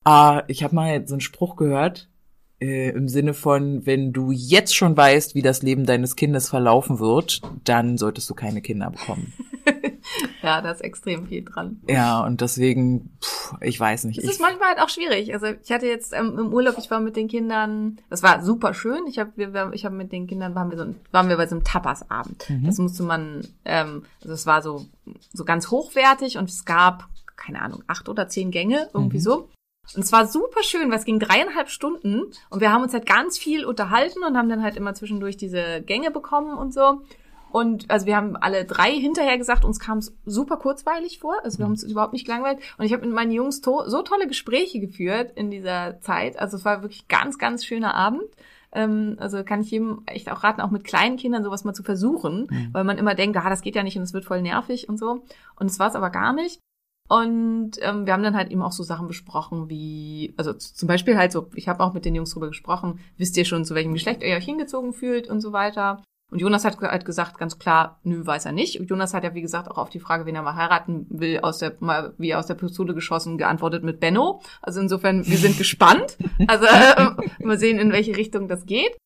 [0.04, 2.08] ah, ich habe mal so einen Spruch gehört.
[2.60, 6.98] Äh, Im Sinne von, wenn du jetzt schon weißt, wie das Leben deines Kindes verlaufen
[6.98, 9.32] wird, dann solltest du keine Kinder bekommen.
[10.42, 11.80] ja, da ist extrem viel dran.
[11.88, 14.18] Ja, und deswegen, pff, ich weiß nicht.
[14.18, 15.32] Es ist manchmal halt auch schwierig.
[15.32, 18.74] Also ich hatte jetzt ähm, im Urlaub, ich war mit den Kindern, das war super
[18.74, 19.06] schön.
[19.08, 21.54] Ich habe wir, ich habe mit den Kindern waren wir so waren wir bei so
[21.56, 22.48] einem Tapasabend.
[22.48, 22.66] Mhm.
[22.66, 24.86] Das musste man, ähm, also es war so
[25.32, 29.22] so ganz hochwertig und es gab keine Ahnung acht oder zehn Gänge irgendwie Mhm.
[29.22, 29.48] so.
[29.96, 33.06] Und es war super schön, weil es ging dreieinhalb Stunden und wir haben uns halt
[33.06, 37.00] ganz viel unterhalten und haben dann halt immer zwischendurch diese Gänge bekommen und so.
[37.52, 41.34] Und also wir haben alle drei hinterher gesagt, uns kam es super kurzweilig vor.
[41.42, 42.58] Also wir haben uns überhaupt nicht gelangweilt.
[42.78, 46.38] Und ich habe mit meinen Jungs to so tolle Gespräche geführt in dieser Zeit.
[46.38, 48.22] Also es war wirklich ganz, ganz schöner Abend.
[48.72, 51.82] Ähm, also kann ich jedem echt auch raten, auch mit kleinen Kindern sowas mal zu
[51.82, 52.68] versuchen, Mhm.
[52.72, 54.96] weil man immer denkt, ah, das geht ja nicht und es wird voll nervig und
[54.96, 55.24] so.
[55.56, 56.60] Und es war es aber gar nicht.
[57.08, 61.16] Und ähm, wir haben dann halt eben auch so Sachen besprochen wie, also zum Beispiel
[61.18, 63.92] halt so, ich habe auch mit den Jungs drüber gesprochen, wisst ihr schon, zu welchem
[63.92, 66.04] Geschlecht ihr euch hingezogen fühlt und so weiter.
[66.30, 68.78] Und Jonas hat halt gesagt, ganz klar, nö, weiß er nicht.
[68.78, 71.40] Und Jonas hat ja, wie gesagt, auch auf die Frage, wen er mal heiraten will,
[71.40, 74.40] aus der, mal, wie aus der Pistole geschossen, geantwortet mit Benno.
[74.62, 76.16] Also insofern, wir sind gespannt.
[76.46, 77.10] Also äh,
[77.44, 78.96] mal sehen, in welche Richtung das geht.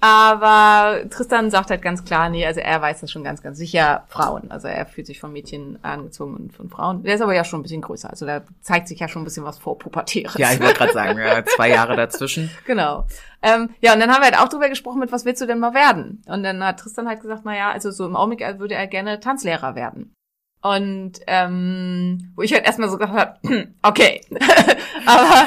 [0.00, 4.04] Aber Tristan sagt halt ganz klar, nee, also er weiß das schon ganz, ganz sicher,
[4.08, 4.50] Frauen.
[4.50, 7.02] Also er fühlt sich von Mädchen angezogen und von Frauen.
[7.02, 8.10] Der ist aber ja schon ein bisschen größer.
[8.10, 10.36] Also da zeigt sich ja schon ein bisschen was Vorpubertäres.
[10.36, 12.50] ja, ich wollte gerade sagen, ja, zwei Jahre dazwischen.
[12.66, 13.06] Genau.
[13.42, 15.60] Ähm, ja, und dann haben wir halt auch drüber gesprochen, mit was willst du denn
[15.60, 16.22] mal werden?
[16.26, 19.20] Und dann hat Tristan halt gesagt, na ja, also so im Augenblick würde er gerne
[19.20, 20.14] Tanzlehrer werden.
[20.62, 24.20] Und ähm, wo ich halt erstmal so gedacht habe, okay.
[25.06, 25.46] Aber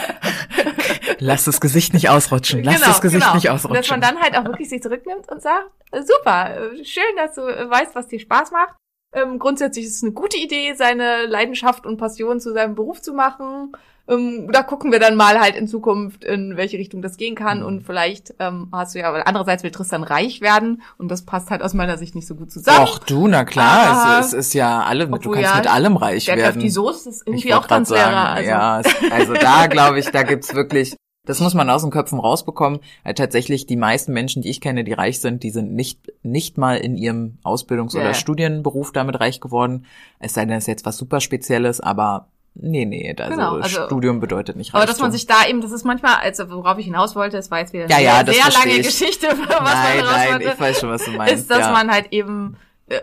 [1.19, 2.63] Lass das Gesicht nicht ausrutschen.
[2.63, 3.35] Lass genau, das Gesicht genau.
[3.35, 4.01] nicht Dass man ausrutschen.
[4.01, 8.19] dann halt auch wirklich sich zurücknimmt und sagt, super, schön, dass du weißt, was dir
[8.19, 8.75] Spaß macht.
[9.11, 13.13] Ähm, grundsätzlich ist es eine gute Idee, seine Leidenschaft und Passion zu seinem Beruf zu
[13.13, 13.71] machen.
[14.07, 17.59] Ähm, da gucken wir dann mal halt in Zukunft, in welche Richtung das gehen kann.
[17.59, 17.65] Mhm.
[17.65, 21.51] Und vielleicht ähm, hast du ja, aber andererseits will Tristan reich werden und das passt
[21.51, 22.85] halt aus meiner Sicht nicht so gut zusammen.
[22.85, 26.25] Doch, du, na klar, es, es ist ja alle, du kannst ja, mit allem reich
[26.25, 26.53] Der werden.
[26.53, 28.03] Köpf die Soße ist Ich irgendwie auch Tanzlehrer.
[28.11, 28.49] sagen, also.
[28.49, 28.81] Ja,
[29.11, 30.95] also da glaube ich, da gibt's wirklich,
[31.29, 32.79] das muss man aus den Köpfen rausbekommen.
[33.03, 36.57] Weil tatsächlich die meisten Menschen, die ich kenne, die reich sind, die sind nicht nicht
[36.57, 38.01] mal in ihrem Ausbildungs- Ja.
[38.01, 39.85] oder Studienberuf damit reich geworden.
[40.19, 42.27] Es sei denn, es ist jetzt was super Spezielles, aber
[42.61, 44.93] Nee, nee, also, Genau, also- Studium bedeutet nicht Aber Reichtum.
[44.93, 47.59] dass man sich da eben, das ist manchmal, also worauf ich hinaus wollte, es war
[47.59, 48.87] jetzt wieder eine Ja, ja, sehr, lange ich.
[48.87, 51.35] Geschichte, was Nein, man nein, wollte, ich weiß schon, was du meinst.
[51.35, 51.71] ist, dass ja.
[51.71, 52.57] man halt eben
[52.87, 52.99] äh,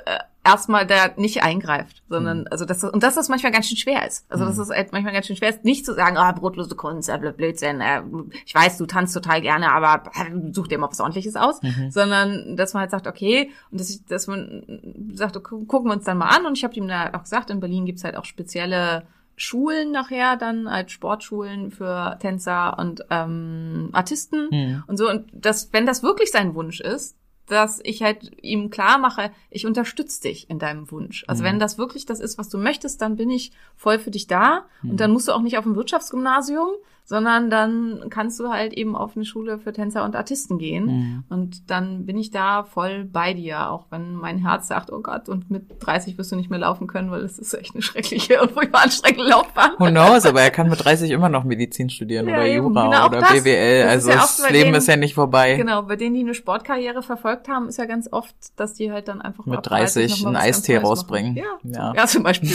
[0.47, 2.47] erstmal da nicht eingreift, sondern Mhm.
[2.51, 4.24] also das und dass das manchmal ganz schön schwer ist.
[4.30, 7.09] Also dass es halt manchmal ganz schön schwer ist, nicht zu sagen, ah brotlose Kunst,
[7.09, 8.03] äh, Blödsinn, äh,
[8.44, 11.90] ich weiß, du tanzt total gerne, aber äh, such dir mal was Ordentliches aus, Mhm.
[11.90, 15.94] sondern dass man halt sagt, okay, und dass, ich, dass man sagt, okay, gucken wir
[15.94, 18.16] uns dann mal an und ich habe ihm da auch gesagt, in Berlin gibt's halt
[18.16, 19.07] auch spezielle
[19.38, 24.84] Schulen nachher dann als Sportschulen für Tänzer und ähm, Artisten Mhm.
[24.86, 27.16] und so und das wenn das wirklich sein Wunsch ist
[27.47, 31.24] dass ich halt ihm klar mache, ich unterstütze dich in deinem Wunsch.
[31.28, 31.47] Also Mhm.
[31.47, 34.66] wenn das wirklich das ist, was du möchtest, dann bin ich voll für dich da.
[34.82, 34.90] Mhm.
[34.90, 36.68] Und dann musst du auch nicht auf ein Wirtschaftsgymnasium,
[37.09, 40.84] sondern dann kannst du halt eben auf eine Schule für Tänzer und Artisten gehen.
[40.86, 41.24] Mhm.
[41.30, 45.28] Und dann bin ich da voll bei dir, auch wenn mein Herz sagt, oh Gott,
[45.28, 48.42] und mit 30 wirst du nicht mehr laufen können, weil es ist echt eine schreckliche
[48.42, 49.70] und furchtbar anstrengende Laufbahn.
[49.78, 52.84] Who knows, aber er kann mit 30 immer noch Medizin studieren Ja, oder eben, Jura
[52.90, 53.32] genau, oder das.
[53.32, 53.82] BWL.
[53.84, 55.54] Das Also ja das Leben denen- ist ja nicht vorbei.
[55.57, 59.07] Genau, bei denen, die eine Sportkarriere verfolgt haben, ist ja ganz oft, dass die halt
[59.07, 61.36] dann einfach Mit ab 30 30 noch mal einen Eistee rausbringen.
[61.36, 61.92] Ja, Ja.
[61.94, 62.07] ja.
[62.07, 62.50] zum Beispiel.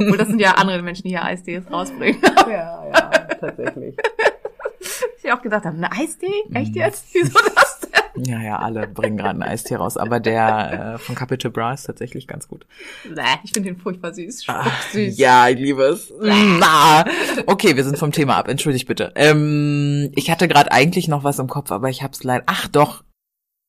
[0.00, 2.20] Obwohl, das sind ja andere Menschen, die hier Eistees rausbringen.
[2.48, 3.05] Ja, ja,
[3.40, 3.96] tatsächlich.
[5.22, 6.26] ich auch gedacht habe, eine Eistee?
[6.54, 6.80] Echt Mhm.
[6.80, 7.06] jetzt?
[7.12, 8.24] Wieso das denn?
[8.24, 11.82] Ja, ja, alle bringen gerade einen Eistee raus, aber der äh, von Capital Bra ist
[11.84, 12.64] tatsächlich ganz gut.
[13.04, 14.44] Nee, ich finde den furchtbar süß.
[14.48, 15.18] Ach, süß.
[15.18, 16.10] Ja, ich liebe es.
[16.22, 17.04] Na.
[17.44, 18.48] Okay, wir sind vom Thema ab.
[18.48, 19.12] Entschuldigt bitte.
[19.16, 22.44] Ähm, ich hatte gerade eigentlich noch was im Kopf, aber ich hab's leider.
[22.46, 23.02] Ach doch.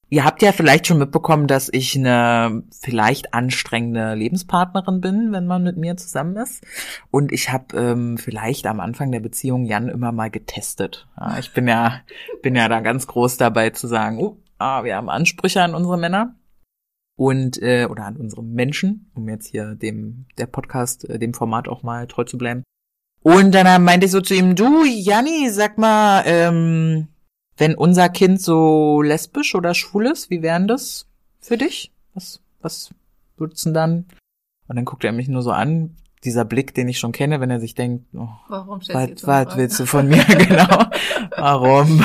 [0.09, 5.63] Ihr habt ja vielleicht schon mitbekommen, dass ich eine vielleicht anstrengende Lebenspartnerin bin, wenn man
[5.63, 6.65] mit mir zusammen ist.
[7.11, 11.07] Und ich habe ähm, vielleicht am Anfang der Beziehung Jan immer mal getestet.
[11.19, 12.01] Ja, ich bin ja
[12.41, 15.97] bin ja da ganz groß dabei zu sagen, oh, ah, wir haben Ansprüche an unsere
[15.97, 16.35] Männer
[17.17, 21.67] und äh, oder an unsere Menschen, um jetzt hier dem der Podcast äh, dem Format
[21.67, 22.63] auch mal treu zu bleiben.
[23.23, 27.09] Und dann meinte ich so zu ihm, du Janni, sag mal, ähm,
[27.57, 31.07] wenn unser Kind so lesbisch oder schwul ist, wie wären das
[31.39, 31.91] für dich?
[32.13, 32.93] Was was
[33.37, 34.05] würdest du denn dann?
[34.67, 37.49] Und dann guckt er mich nur so an, dieser Blick, den ich schon kenne, wenn
[37.49, 40.85] er sich denkt, oh, Warum was, was willst du von mir genau?
[41.37, 42.03] Warum?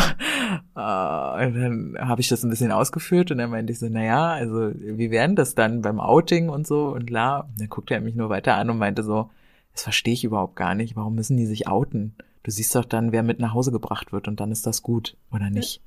[0.77, 4.31] Äh, und dann habe ich das ein bisschen ausgeführt und dann meinte ich so, naja,
[4.31, 7.41] also wie wären das dann beim Outing und so und la.
[7.41, 9.31] Und dann guckte er mich nur weiter an und meinte so,
[9.73, 10.95] das verstehe ich überhaupt gar nicht.
[10.95, 12.15] Warum müssen die sich outen?
[12.43, 15.17] Du siehst doch dann, wer mit nach Hause gebracht wird und dann ist das gut,
[15.31, 15.83] oder nicht?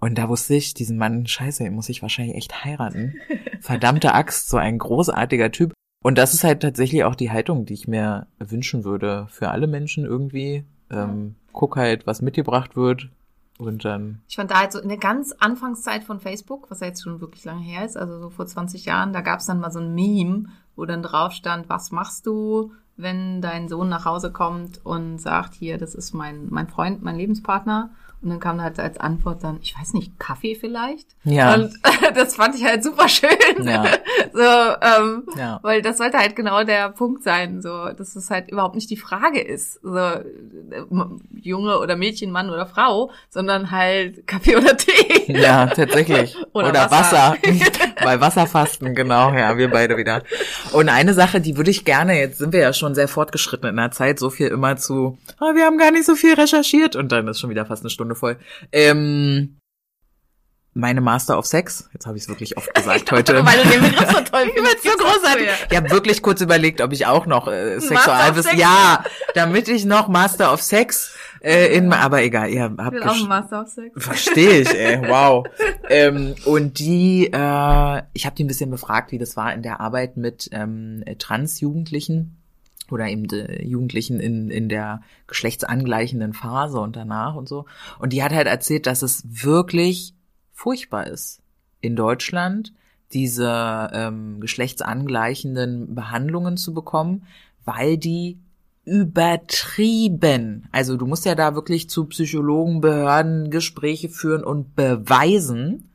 [0.00, 3.14] Und da wusste ich, diesen Mann, scheiße, den muss ich wahrscheinlich echt heiraten.
[3.60, 5.72] Verdammte Axt, so ein großartiger Typ.
[6.02, 9.66] Und das ist halt tatsächlich auch die Haltung, die ich mir wünschen würde für alle
[9.66, 10.64] Menschen irgendwie.
[10.90, 13.08] Ähm, guck halt, was mitgebracht wird
[13.58, 14.20] und dann.
[14.28, 17.20] Ich fand da halt so in der ganz Anfangszeit von Facebook, was ja jetzt schon
[17.20, 19.78] wirklich lange her ist, also so vor 20 Jahren, da gab es dann mal so
[19.78, 20.46] ein Meme,
[20.76, 25.54] wo dann drauf stand, was machst du, wenn dein Sohn nach Hause kommt und sagt,
[25.54, 27.90] hier, das ist mein, mein Freund, mein Lebenspartner.
[28.24, 31.06] Und dann kam halt als Antwort dann, ich weiß nicht, Kaffee vielleicht?
[31.24, 31.54] Ja.
[31.54, 31.74] Und
[32.14, 33.28] das fand ich halt super schön.
[33.62, 33.84] Ja.
[34.32, 35.60] So, ähm, Ja.
[35.62, 38.96] weil das sollte halt genau der Punkt sein, so, dass es halt überhaupt nicht die
[38.96, 40.22] Frage ist, so, äh,
[41.40, 45.32] Junge oder Mädchen, Mann oder Frau, sondern halt Kaffee oder Tee.
[45.32, 46.36] Ja, tatsächlich.
[46.52, 47.36] Oder Oder, Wasser.
[47.36, 47.36] Wasser.
[48.02, 50.22] Bei Wasserfasten, genau, ja, wir beide wieder.
[50.72, 53.76] Und eine Sache, die würde ich gerne, jetzt sind wir ja schon sehr fortgeschritten in
[53.76, 57.12] der Zeit, so viel immer zu, ah, wir haben gar nicht so viel recherchiert und
[57.12, 58.38] dann ist schon wieder fast eine Stunde voll.
[58.72, 59.58] Ähm,
[60.74, 63.34] meine Master of Sex, jetzt habe ich es wirklich oft gesagt heute.
[63.46, 65.48] Weil du den Begriff so toll Ich find's so großartig.
[65.70, 68.60] Ich habe wirklich kurz überlegt, ob ich auch noch äh, Sexualwissen, Sex?
[68.60, 69.04] ja,
[69.34, 73.14] damit ich noch Master of Sex äh, in, aber egal, ihr Ich habt will auch
[73.14, 74.02] ein Master of Sex.
[74.02, 75.46] Verstehe ich, ey, wow.
[75.88, 79.80] ähm, und die, äh, ich habe die ein bisschen befragt, wie das war in der
[79.80, 82.43] Arbeit mit ähm, Trans-Jugendlichen
[82.90, 87.66] oder eben äh, Jugendlichen in, in der geschlechtsangleichenden Phase und danach und so.
[87.98, 90.14] Und die hat halt erzählt, dass es wirklich
[90.52, 91.42] furchtbar ist
[91.80, 92.72] in Deutschland,
[93.12, 97.26] diese ähm, geschlechtsangleichenden Behandlungen zu bekommen,
[97.64, 98.38] weil die
[98.84, 100.68] übertrieben.
[100.72, 105.90] Also du musst ja da wirklich zu Psychologen, Behörden Gespräche führen und beweisen,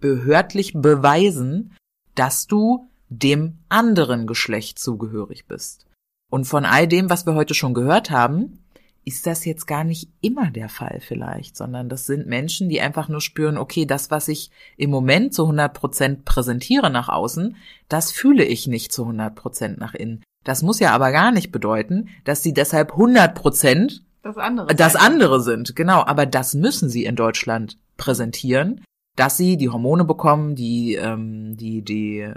[0.00, 1.72] behördlich beweisen,
[2.14, 5.86] dass du dem anderen Geschlecht zugehörig bist.
[6.30, 8.58] Und von all dem, was wir heute schon gehört haben,
[9.04, 13.08] ist das jetzt gar nicht immer der Fall vielleicht, sondern das sind Menschen, die einfach
[13.08, 17.56] nur spüren, okay, das, was ich im Moment zu 100 Prozent präsentiere nach außen,
[17.88, 20.24] das fühle ich nicht zu 100 Prozent nach innen.
[20.42, 24.74] Das muss ja aber gar nicht bedeuten, dass sie deshalb 100 Prozent Das andere.
[24.74, 26.04] das andere sind, genau.
[26.04, 28.80] Aber das müssen sie in Deutschland präsentieren,
[29.16, 32.34] dass sie die Hormone bekommen, die ähm, die die äh,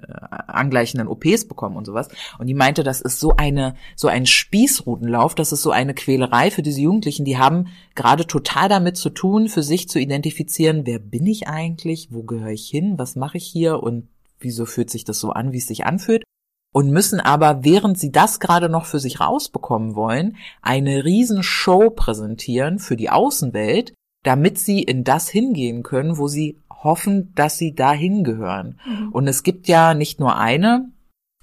[0.47, 2.07] angleichenden OPs bekommen und sowas.
[2.39, 6.49] Und die meinte, das ist so eine so ein Spießrutenlauf, das ist so eine Quälerei
[6.51, 7.25] für diese Jugendlichen.
[7.25, 12.07] Die haben gerade total damit zu tun, für sich zu identifizieren, wer bin ich eigentlich,
[12.11, 14.07] wo gehöre ich hin, was mache ich hier und
[14.39, 16.23] wieso fühlt sich das so an, wie es sich anfühlt.
[16.71, 22.77] Und müssen aber, während sie das gerade noch für sich rausbekommen wollen, eine Riesenshow präsentieren
[22.77, 28.23] für die Außenwelt, damit sie in das hingehen können, wo sie hoffen, dass sie dahin
[28.23, 28.79] gehören.
[28.85, 29.09] Mhm.
[29.11, 30.91] Und es gibt ja nicht nur eine,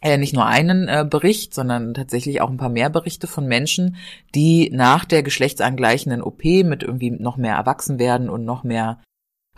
[0.00, 3.96] äh, nicht nur einen äh, Bericht, sondern tatsächlich auch ein paar mehr Berichte von Menschen,
[4.34, 8.98] die nach der geschlechtsangleichenden OP mit irgendwie noch mehr erwachsen werden und noch mehr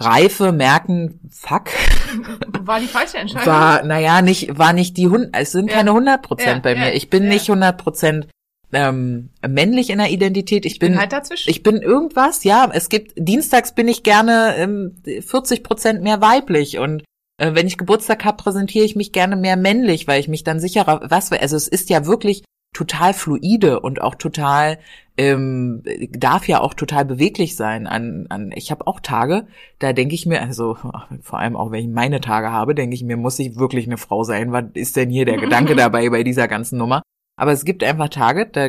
[0.01, 1.70] Reife merken, fuck,
[2.61, 3.47] War die falsche Entscheidung?
[3.53, 5.79] war, naja, nicht, war nicht die Hund, es sind Ja.
[5.79, 6.93] keine 100 Prozent Ja, bei ja, mir.
[6.95, 8.29] Ich bin nicht 100 Prozent
[8.73, 10.66] ähm, männlich in der Identität.
[10.66, 11.51] Ich, bin bin, halt dazwischen.
[11.51, 12.71] ich bin irgendwas, ja.
[12.73, 17.03] Es gibt, dienstags bin ich gerne ähm, 40 Prozent mehr weiblich und
[17.39, 20.61] äh, wenn ich Geburtstag habe, präsentiere ich mich gerne mehr männlich, weil ich mich dann
[20.61, 22.45] sicherer, was, also es ist ja wirklich
[22.75, 24.79] total fluide und auch total
[25.16, 27.87] ähm, darf ja auch total beweglich sein.
[27.87, 29.47] An, an ich habe auch Tage,
[29.79, 30.77] da denke ich mir, also
[31.23, 33.97] vor allem auch wenn ich meine Tage habe, denke ich mir, muss ich wirklich eine
[33.97, 34.53] Frau sein?
[34.53, 37.03] Was ist denn hier der Gedanke dabei bei dieser ganzen Nummer?
[37.39, 38.68] Aber es gibt einfach Tage, da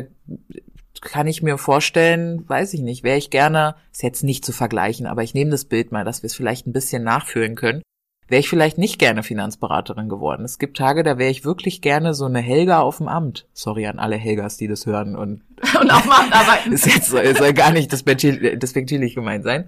[1.00, 5.06] kann ich mir vorstellen, weiß ich nicht, wäre ich gerne, ist jetzt nicht zu vergleichen,
[5.06, 7.82] aber ich nehme das Bild mal, dass wir es vielleicht ein bisschen nachfühlen können.
[8.28, 10.44] Wäre ich vielleicht nicht gerne Finanzberaterin geworden.
[10.44, 13.48] Es gibt Tage, da wäre ich wirklich gerne so eine Helga auf dem Amt.
[13.52, 15.42] Sorry an alle Helgas, die das hören und
[15.80, 16.72] und auf dem Amt arbeiten.
[16.72, 19.66] ist jetzt soll, soll gar nicht despektier- despektierlich gemeint sein.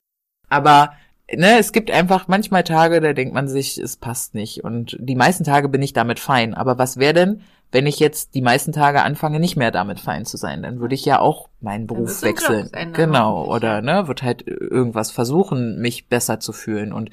[0.49, 0.93] Aber
[1.35, 4.65] ne, es gibt einfach manchmal Tage, da denkt man sich, es passt nicht.
[4.65, 6.55] Und die meisten Tage bin ich damit fein.
[6.55, 10.25] Aber was wäre denn, wenn ich jetzt die meisten Tage anfange, nicht mehr damit fein
[10.25, 10.63] zu sein?
[10.63, 12.71] Dann würde ich ja auch meinen Beruf wechseln.
[12.93, 13.47] Genau.
[13.47, 16.93] Oder ne, wird halt irgendwas versuchen, mich besser zu fühlen.
[16.93, 17.11] Und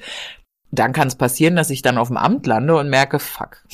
[0.70, 3.64] dann kann es passieren, dass ich dann auf dem Amt lande und merke, fuck,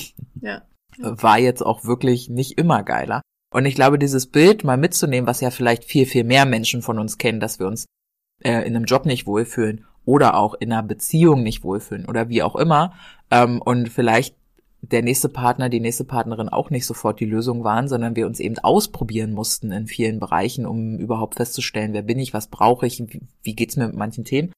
[0.40, 0.62] Ja.
[0.98, 3.20] war jetzt auch wirklich nicht immer geiler.
[3.52, 6.98] Und ich glaube, dieses Bild mal mitzunehmen, was ja vielleicht viel, viel mehr Menschen von
[6.98, 7.86] uns kennen, dass wir uns
[8.42, 12.42] äh, in einem Job nicht wohlfühlen oder auch in einer Beziehung nicht wohlfühlen oder wie
[12.42, 12.94] auch immer.
[13.30, 14.34] Ähm, und vielleicht
[14.80, 18.40] der nächste Partner, die nächste Partnerin auch nicht sofort die Lösung waren, sondern wir uns
[18.40, 23.00] eben ausprobieren mussten in vielen Bereichen, um überhaupt festzustellen, wer bin ich, was brauche ich,
[23.00, 24.52] wie, wie geht's mir mit manchen Themen,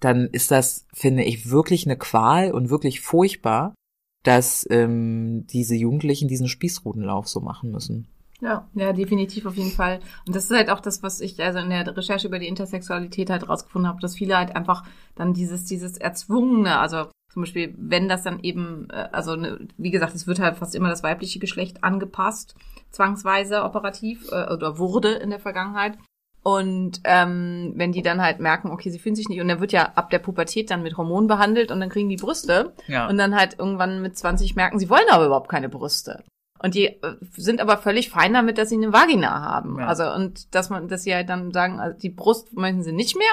[0.00, 3.74] dann ist das, finde ich, wirklich eine Qual und wirklich furchtbar,
[4.22, 8.06] dass ähm, diese Jugendlichen diesen Spießrutenlauf so machen müssen.
[8.42, 10.00] Ja, ja, definitiv auf jeden Fall.
[10.26, 13.30] Und das ist halt auch das, was ich also in der Recherche über die Intersexualität
[13.30, 14.82] halt rausgefunden habe, dass viele halt einfach
[15.14, 19.92] dann dieses, dieses Erzwungene, also zum Beispiel, wenn das dann eben, äh, also ne, wie
[19.92, 22.56] gesagt, es wird halt fast immer das weibliche Geschlecht angepasst,
[22.90, 25.96] zwangsweise operativ äh, oder wurde in der Vergangenheit.
[26.42, 29.70] Und ähm, wenn die dann halt merken, okay, sie fühlen sich nicht, und dann wird
[29.70, 32.72] ja ab der Pubertät dann mit Hormonen behandelt und dann kriegen die Brüste.
[32.88, 33.08] Ja.
[33.08, 36.24] Und dann halt irgendwann mit 20 merken, sie wollen aber überhaupt keine Brüste.
[36.62, 39.78] Und die äh, sind aber völlig fein damit, dass sie eine Vagina haben.
[39.78, 39.86] Ja.
[39.86, 43.16] Also und dass man, dass sie halt dann sagen, also die Brust möchten sie nicht
[43.16, 43.32] mehr,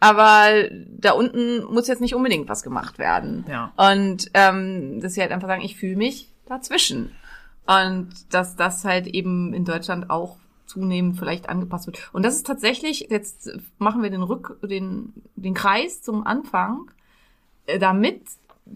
[0.00, 0.48] aber
[0.98, 3.44] da unten muss jetzt nicht unbedingt was gemacht werden.
[3.48, 3.72] Ja.
[3.76, 7.12] Und ähm, dass sie halt einfach sagen, ich fühle mich dazwischen.
[7.66, 12.10] Und dass das halt eben in Deutschland auch zunehmend vielleicht angepasst wird.
[12.12, 16.90] Und das ist tatsächlich, jetzt machen wir den Rück, den, den Kreis zum Anfang,
[17.66, 18.22] äh, damit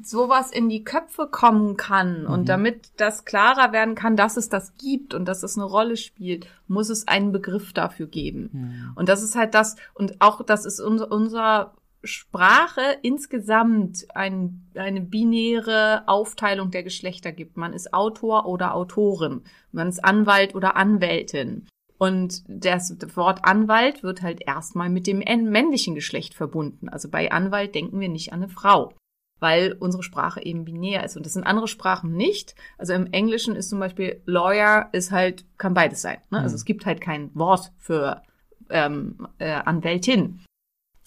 [0.03, 4.77] sowas in die Köpfe kommen kann und damit das klarer werden kann, dass es das
[4.77, 8.93] gibt und dass es eine Rolle spielt, muss es einen Begriff dafür geben.
[8.97, 11.75] Und das ist halt das, und auch das ist unser, unser
[12.05, 17.57] Sprache insgesamt ein, eine binäre Aufteilung der Geschlechter gibt.
[17.57, 21.67] Man ist Autor oder Autorin, man ist Anwalt oder Anwältin.
[21.99, 26.89] Und das Wort Anwalt wird halt erstmal mit dem männlichen Geschlecht verbunden.
[26.89, 28.93] Also bei Anwalt denken wir nicht an eine Frau,
[29.41, 31.17] weil unsere Sprache eben binär ist.
[31.17, 32.55] Und das sind andere Sprachen nicht.
[32.77, 36.19] Also im Englischen ist zum Beispiel Lawyer ist halt, kann beides sein.
[36.31, 36.41] Ne?
[36.41, 38.23] Also es gibt halt kein Wort für
[38.71, 40.41] ähm, äh, Anwältin.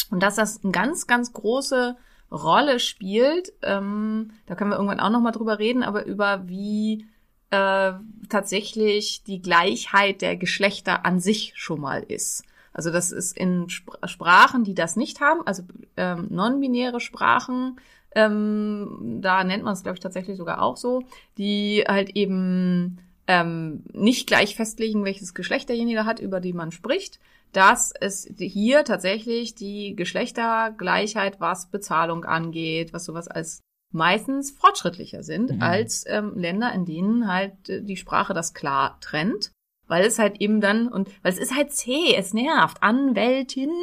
[0.10, 1.96] Und dass das eine ganz, ganz große
[2.32, 7.06] Rolle spielt, ähm, da können wir irgendwann auch nochmal drüber reden, aber über wie
[7.50, 7.94] äh,
[8.30, 12.44] tatsächlich die Gleichheit der Geschlechter an sich schon mal ist.
[12.74, 15.64] Also das ist in Sp Sprachen, die das nicht haben, also
[15.98, 17.80] ähm, non-binäre Sprachen,
[18.16, 21.04] ähm, da nennt man es, glaube ich, tatsächlich sogar auch so,
[21.38, 27.20] die halt eben ähm, nicht gleich festlegen, welches Geschlecht derjenige hat, über die man spricht,
[27.54, 33.62] dass es hier tatsächlich die Geschlechtergleichheit, was Bezahlung angeht, was sowas als
[33.94, 35.62] meistens fortschrittlicher sind Mhm.
[35.62, 39.52] als ähm, Länder, in denen halt äh, die Sprache das klar trennt.
[39.92, 42.82] Weil es halt eben dann, und weil es ist halt zäh, es nervt.
[42.82, 43.74] Anwältin,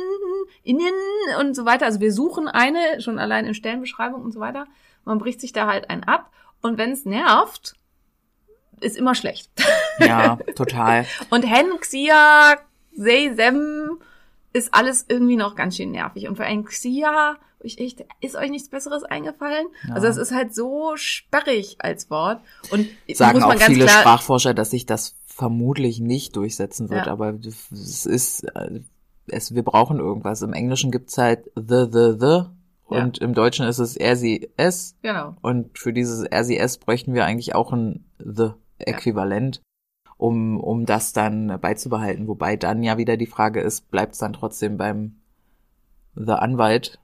[0.63, 0.91] innen
[1.39, 1.85] und so weiter.
[1.85, 4.67] Also wir suchen eine, schon allein in Stellenbeschreibung und so weiter.
[5.05, 6.31] Man bricht sich da halt ein ab.
[6.63, 7.75] Und wenn es nervt,
[8.81, 9.51] ist immer schlecht.
[10.01, 11.07] Ja, total.
[11.29, 12.57] Und Hen, Xia,
[12.97, 13.99] Sei, Sem
[14.53, 16.27] ist alles irgendwie noch ganz schön nervig.
[16.29, 19.67] Und für ein Xia, ich echt, ist euch nichts Besseres eingefallen?
[19.89, 19.95] Ja.
[19.95, 22.41] Also es ist halt so sperrig als Wort.
[22.71, 27.13] Und Sagen auch viele klar, Sprachforscher, dass sich das vermutlich nicht durchsetzen wird, Ja.
[27.13, 27.35] aber
[27.73, 28.81] es ist, äh,
[29.29, 30.43] es, wir brauchen irgendwas.
[30.43, 32.27] Im Englischen gibt's halt the, the, the
[32.91, 33.05] Ja.
[33.05, 35.37] und im Deutschen ist es er, sie, es Genau.
[35.41, 39.61] und für dieses er, sie, es bräuchten wir eigentlich auch ein the Äquivalent,
[40.17, 42.27] um, um das dann beizubehalten.
[42.27, 45.17] Wobei dann ja wieder die Frage ist, bleibt's dann trotzdem beim
[46.17, 46.99] the Anwalt?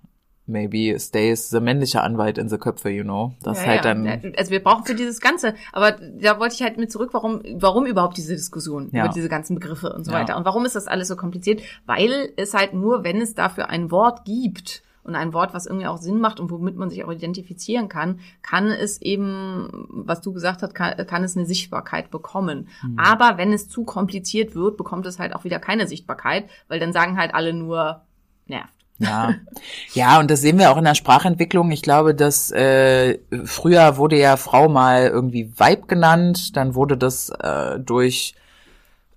[0.47, 3.33] Maybe stays the männliche Anwalt in the Köpfe, you know.
[3.43, 3.95] Das ja, halt ja.
[3.95, 7.41] dann, Also wir brauchen für dieses Ganze, aber da wollte ich halt mit zurück, warum,
[7.55, 9.05] warum überhaupt diese Diskussion Ja.
[9.05, 10.37] über diese ganzen Begriffe und so weiter.
[10.37, 11.63] Und warum ist das alles so kompliziert?
[11.87, 15.87] Weil es halt nur, wenn es dafür ein Wort gibt und ein Wort, was irgendwie
[15.87, 20.33] auch Sinn macht und womit man sich auch identifizieren kann, kann es eben, was du
[20.33, 22.69] gesagt hast, kann, kann es eine Sichtbarkeit bekommen.
[22.83, 22.99] Mhm.
[22.99, 26.93] Aber wenn es zu kompliziert wird, bekommt es halt auch wieder keine Sichtbarkeit, weil dann
[26.93, 28.03] sagen halt alle nur,
[28.47, 28.84] nervt.
[28.99, 29.35] Ja,
[29.93, 31.71] ja, und das sehen wir auch in der Sprachentwicklung.
[31.73, 37.31] Ich glaube, dass äh, früher wurde ja Frau mal irgendwie Weib genannt, dann wurde das
[37.31, 38.35] äh, durch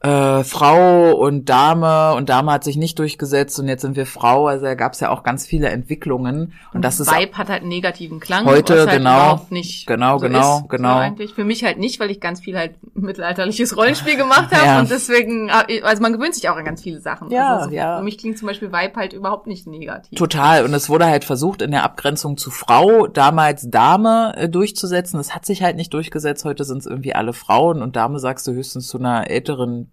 [0.01, 4.47] äh, Frau und Dame und Dame hat sich nicht durchgesetzt und jetzt sind wir Frau.
[4.47, 7.61] Also da gab es ja auch ganz viele Entwicklungen und das ist Vibe hat halt
[7.61, 8.45] einen negativen Klang.
[8.45, 9.45] Heute, halt genau.
[9.49, 10.93] Nicht Genau, so genau, ist, genau.
[10.93, 11.33] So eigentlich.
[11.33, 14.79] Für mich halt nicht, weil ich ganz viel halt mittelalterliches Rollenspiel gemacht habe Ja.
[14.79, 17.31] und deswegen, also man gewöhnt sich auch an ganz viele Sachen.
[17.31, 17.97] Ja, also so ja.
[17.97, 20.17] Für mich klingt zum Beispiel Vibe halt überhaupt nicht negativ.
[20.17, 20.63] Total.
[20.65, 25.17] Und es wurde halt versucht, in der Abgrenzung zu Frau damals Dame äh, durchzusetzen.
[25.17, 26.45] Das hat sich halt nicht durchgesetzt.
[26.45, 29.91] Heute sind es irgendwie alle Frauen und Dame sagst du höchstens zu einer älteren,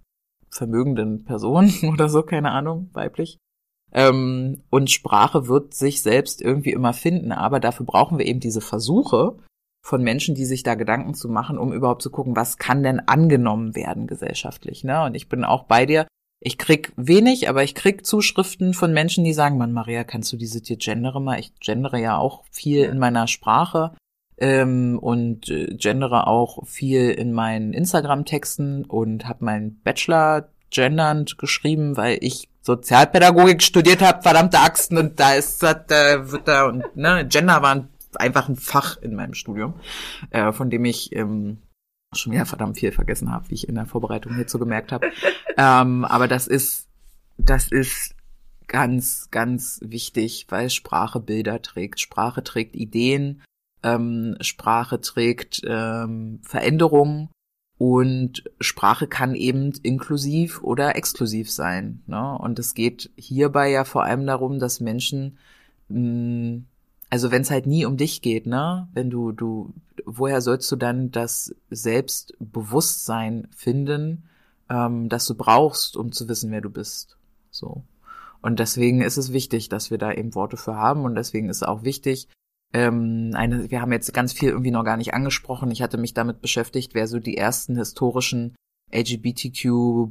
[0.54, 3.38] vermögenden Person oder so, keine Ahnung, weiblich.
[3.92, 7.32] Ähm, und Sprache wird sich selbst irgendwie immer finden.
[7.32, 9.36] Aber dafür brauchen wir eben diese Versuche
[9.84, 13.00] von Menschen, die sich da Gedanken zu machen, um überhaupt zu gucken, was kann denn
[13.00, 14.82] angenommen werden gesellschaftlich.
[14.82, 15.04] Ne?
[15.04, 16.06] Und ich bin auch bei dir.
[16.40, 20.36] Ich krieg wenig, aber ich krieg Zuschriften von Menschen, die sagen, Mann, Maria, kannst du
[20.36, 21.38] diese dir gendere mal?
[21.38, 23.92] Ich gendere ja auch viel in meiner Sprache
[24.38, 31.96] ähm, und äh, gendere auch viel in meinen Instagram-Texten und habe meinen Bachelor gendernd geschrieben,
[31.96, 36.84] weil ich Sozialpädagogik studiert habe, verdammte Axten, und da ist das, äh, wird da und
[36.96, 39.74] ne, Gender war ein- einfach ein Fach in meinem Studium,
[40.30, 41.58] äh, von dem ich ähm,
[42.14, 45.10] schon wieder verdammt viel vergessen habe, wie ich in der Vorbereitung hierzu gemerkt habe.
[45.58, 46.86] ähm, aber das ist,
[47.38, 48.14] das ist
[48.66, 52.00] ganz, ganz wichtig, weil Sprache Bilder trägt.
[52.00, 53.42] Sprache trägt Ideen,
[53.84, 57.28] ähm, Sprache trägt ähm, Veränderungen
[57.78, 62.02] und Sprache kann eben inklusiv oder exklusiv sein.
[62.06, 62.36] Ne?
[62.38, 65.38] Und es geht hierbei ja vor allem darum, dass Menschen,
[65.88, 66.62] mh,
[67.10, 69.72] also wenn es halt nie um dich geht, ne, wenn du, du,
[70.04, 74.24] woher sollst du dann das Selbstbewusstsein finden,
[74.70, 77.16] ähm, das du brauchst, um zu wissen, wer du bist?
[77.50, 77.84] So.
[78.40, 81.58] Und deswegen ist es wichtig, dass wir da eben Worte für haben und deswegen ist
[81.58, 82.28] es auch wichtig,
[82.74, 85.70] ähm, eine, wir haben jetzt ganz viel irgendwie noch gar nicht angesprochen.
[85.70, 88.54] Ich hatte mich damit beschäftigt, wer so die ersten historischen
[88.92, 90.10] LGBTQ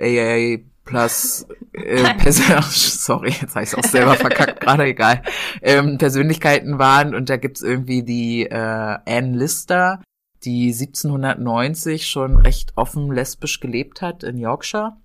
[0.00, 2.30] AA plus äh,
[2.70, 5.22] sorry, jetzt habe ich es auch selber verkackt, gerade egal,
[5.60, 10.02] ähm, Persönlichkeiten waren und da gibt's irgendwie die äh, Anne Lister,
[10.44, 14.96] die 1790 schon recht offen lesbisch gelebt hat in Yorkshire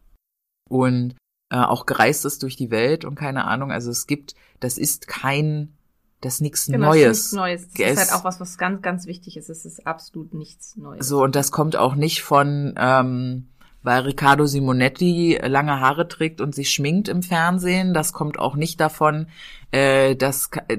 [0.68, 1.16] und
[1.52, 5.08] äh, auch gereist ist durch die Welt und keine Ahnung, also es gibt, das ist
[5.08, 5.77] kein,
[6.22, 7.18] das ist nichts Genau, Neues.
[7.18, 7.62] nichts Neues.
[7.70, 9.50] Das Es- ist halt auch was, was ganz, ganz wichtig ist.
[9.50, 11.08] Es ist absolut nichts Neues.
[11.08, 13.48] So, und das kommt auch nicht von, ähm,
[13.88, 17.94] weil Riccardo Simonetti lange Haare trägt und sich schminkt im Fernsehen.
[17.94, 19.28] Das kommt auch nicht davon,
[19.72, 20.78] äh, dass, äh,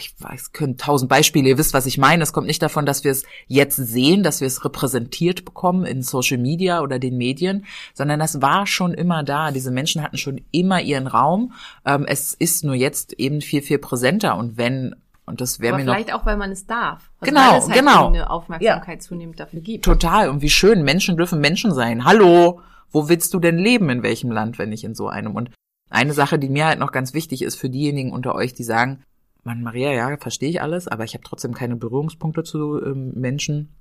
[0.00, 2.22] ich weiß, können tausend Beispiele, ihr wisst, was ich meine.
[2.22, 6.00] Es kommt nicht davon, dass wir es jetzt sehen, dass wir es repräsentiert bekommen in
[6.00, 9.50] Social Media oder den Medien, sondern das war schon immer da.
[9.50, 11.52] Diese Menschen hatten schon immer ihren Raum.
[11.84, 14.34] Ähm, es ist nur jetzt eben viel, viel präsenter.
[14.38, 14.94] Und wenn,
[15.26, 17.10] und das wäre mir noch vielleicht auch, weil man es darf.
[17.20, 18.06] Also Genau, weil es halt genau.
[18.06, 19.84] eine Aufmerksamkeit zunehmend dafür gibt.
[19.84, 20.28] Total.
[20.28, 20.84] Und wie schön.
[20.84, 22.04] Menschen dürfen Menschen sein.
[22.04, 22.60] Hallo.
[22.90, 23.90] Wo willst du denn leben?
[23.90, 25.34] In welchem Land, wenn nicht in so einem?
[25.34, 25.50] Und
[25.90, 29.02] eine Sache, die mir halt noch ganz wichtig ist für diejenigen unter euch, die sagen,
[29.42, 33.74] Mann, Maria, ja, verstehe ich alles, aber ich habe trotzdem keine Berührungspunkte zu ähm, Menschen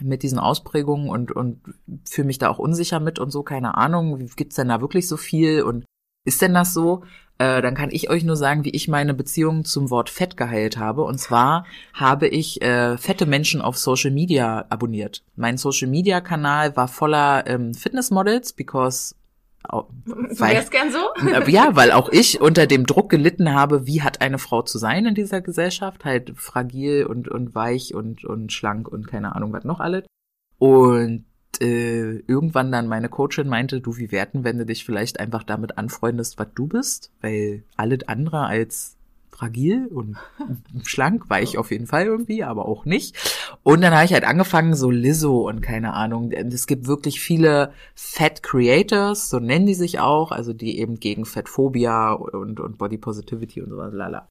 [0.00, 1.60] mit diesen Ausprägungen und, und
[2.08, 4.18] fühle mich da auch unsicher mit und so, keine Ahnung.
[4.36, 5.84] Gibt's denn da wirklich so viel und
[6.24, 7.04] ist denn das so?
[7.40, 10.76] Äh, dann kann ich euch nur sagen, wie ich meine Beziehung zum Wort Fett geheilt
[10.76, 11.04] habe.
[11.04, 11.64] Und zwar
[11.94, 15.22] habe ich äh, fette Menschen auf Social Media abonniert.
[15.36, 19.14] Mein Social Media Kanal war voller ähm, Fitnessmodels, because
[19.70, 20.98] weil- wärst gern so?
[21.50, 25.06] Ja, weil auch ich unter dem Druck gelitten habe, wie hat eine Frau zu sein
[25.06, 29.64] in dieser Gesellschaft, halt fragil und, und weich und, und schlank und keine Ahnung, was
[29.64, 30.04] noch alles.
[30.58, 31.24] Und
[31.60, 35.78] äh, irgendwann dann meine Coachin meinte, du, wie werten, wenn du dich vielleicht einfach damit
[35.78, 38.96] anfreundest, was du bist, weil alles andere als
[39.30, 40.16] fragil und
[40.84, 43.16] schlank war ich auf jeden Fall irgendwie, aber auch nicht.
[43.62, 46.30] Und dann habe ich halt angefangen, so Lizzo und keine Ahnung.
[46.32, 51.24] Es gibt wirklich viele Fat Creators, so nennen die sich auch, also die eben gegen
[51.24, 54.28] Fettphobia und, und Body Positivity und sowas, lala.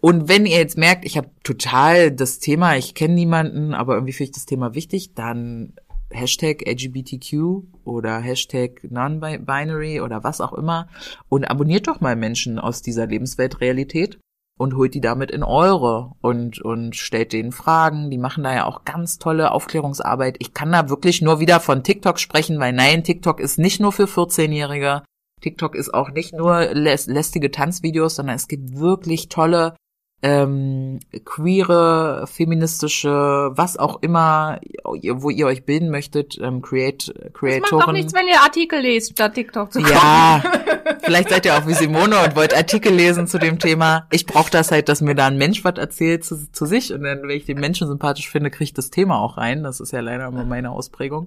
[0.00, 4.12] Und wenn ihr jetzt merkt, ich habe total das Thema, ich kenne niemanden, aber irgendwie
[4.12, 5.72] finde ich das Thema wichtig, dann
[6.10, 10.88] Hashtag LGBTQ oder Hashtag Non-Binary oder was auch immer
[11.28, 14.18] und abonniert doch mal Menschen aus dieser Lebensweltrealität
[14.58, 18.10] und holt die damit in eure und, und stellt denen Fragen.
[18.10, 20.36] Die machen da ja auch ganz tolle Aufklärungsarbeit.
[20.38, 23.92] Ich kann da wirklich nur wieder von TikTok sprechen, weil nein, TikTok ist nicht nur
[23.92, 25.02] für 14-Jährige.
[25.42, 29.74] TikTok ist auch nicht nur läs lästige Tanzvideos, sondern es gibt wirklich tolle
[30.22, 37.34] ähm, queere, feministische, was auch immer, wo ihr euch bilden möchtet, ähm, Create, Das macht
[37.34, 37.86] Creatoren.
[37.86, 39.94] doch nichts, wenn ihr Artikel lest, statt TikTok zu gucken.
[39.94, 40.42] Ja,
[41.02, 44.06] vielleicht seid ihr auch wie Simone und wollt Artikel lesen zu dem Thema.
[44.10, 47.02] Ich brauche das halt, dass mir da ein Mensch was erzählt zu, zu sich und
[47.02, 49.62] dann, wenn ich den Menschen sympathisch finde, kriege ich das Thema auch rein.
[49.62, 51.26] Das ist ja leider immer meine Ausprägung.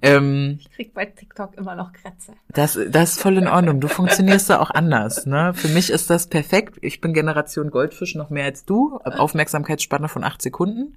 [0.00, 2.32] Ähm, Ich krieg bei TikTok immer noch Krätze.
[2.48, 3.80] das, das ist voll in Ordnung.
[3.80, 5.26] Du funktionierst da auch anders.
[5.26, 5.52] Ne?
[5.54, 6.78] Für mich ist das perfekt.
[6.82, 8.98] Ich bin Generation Goldfisch noch mehr als du.
[9.04, 10.96] Aufmerksamkeitsspanne von acht Sekunden.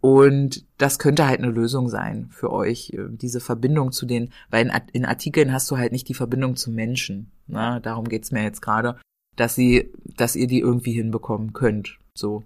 [0.00, 4.70] Und das könnte halt eine Lösung sein für euch, äh, diese Verbindung zu den, weil
[4.92, 7.32] in Artikeln hast du halt nicht die Verbindung zum Menschen.
[7.48, 7.80] Ne?
[7.82, 8.96] Darum geht's mir jetzt gerade,
[9.34, 11.98] dass sie, dass ihr die irgendwie hinbekommen könnt.
[12.14, 12.44] So.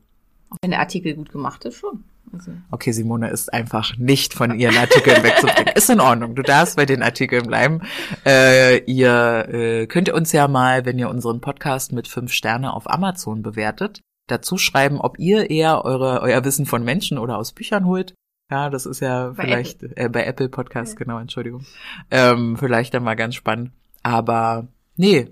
[0.63, 2.05] Wenn der Artikel gut gemacht ist, schon.
[2.33, 5.73] Also, Okay, Simone ist einfach nicht von ihren Artikeln wegzubringen.
[5.75, 6.35] Ist in Ordnung.
[6.35, 7.81] Du darfst bei den Artikeln bleiben.
[8.25, 12.91] Äh, ihr äh, könnt uns ja mal, wenn ihr unseren Podcast mit fünf Sterne auf
[12.91, 17.87] Amazon bewertet, dazu schreiben, ob ihr eher eure, euer Wissen von Menschen oder aus Büchern
[17.87, 18.15] holt.
[18.51, 21.65] Ja, das ist ja Bei vielleicht äh, bei Apple Podcast, genau, Entschuldigung.
[22.11, 23.73] Ähm, vielleicht dann mal ganz spannend.
[24.03, 25.29] Aber nee,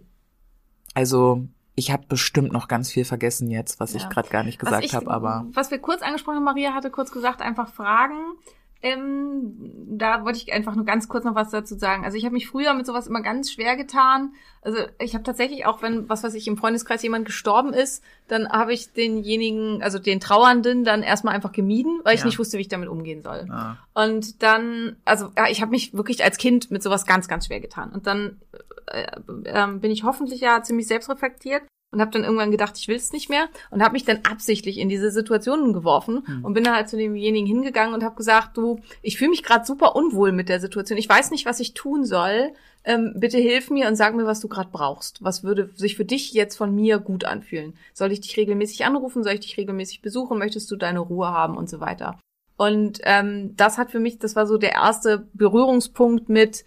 [0.95, 4.09] also ich habe bestimmt noch ganz viel vergessen jetzt, was ich Ja.
[4.09, 7.11] gerade gar nicht gesagt ich- habe, aber Was wir kurz angesprochen haben, Maria hatte kurz
[7.13, 8.17] gesagt, einfach Fragen.
[8.83, 9.53] Ähm,
[9.99, 12.05] da wollte ich einfach nur ganz kurz noch was dazu sagen.
[12.05, 14.33] Also ich habe mich früher mit sowas immer ganz schwer getan.
[14.63, 18.49] Also ich habe tatsächlich auch, wenn, was weiß ich, im Freundeskreis jemand gestorben ist, dann
[18.49, 22.27] habe ich denjenigen, also den Trauernden, dann erstmal einfach gemieden, weil ich Ja.
[22.27, 23.47] nicht wusste, wie ich damit umgehen soll.
[23.51, 27.47] ah, Und dann, also ja, ich habe mich wirklich als Kind mit sowas ganz, ganz
[27.47, 27.91] schwer getan.
[27.93, 28.41] Und dann
[28.87, 29.07] äh,
[29.45, 31.63] ähm, bin ich hoffentlich ja ziemlich selbstreflektiert
[31.93, 34.79] und habe dann irgendwann gedacht, ich will es nicht mehr und habe mich dann absichtlich
[34.79, 38.81] in diese Situationen geworfen und bin dann halt zu demjenigen hingegangen und habe gesagt, du,
[39.03, 40.99] ich fühle mich gerade super unwohl mit der Situation.
[40.99, 42.53] Ich weiß nicht, was ich tun soll.
[42.83, 45.23] Ähm, bitte hilf mir und sag mir, was du gerade brauchst.
[45.23, 47.75] Was würde sich für dich jetzt von mir gut anfühlen?
[47.93, 49.23] Soll ich dich regelmäßig anrufen?
[49.23, 50.39] Soll ich dich regelmäßig besuchen?
[50.39, 52.19] Möchtest du deine Ruhe haben und so weiter?
[52.57, 56.65] Und ähm, das hat für mich, das war so der erste Berührungspunkt mit,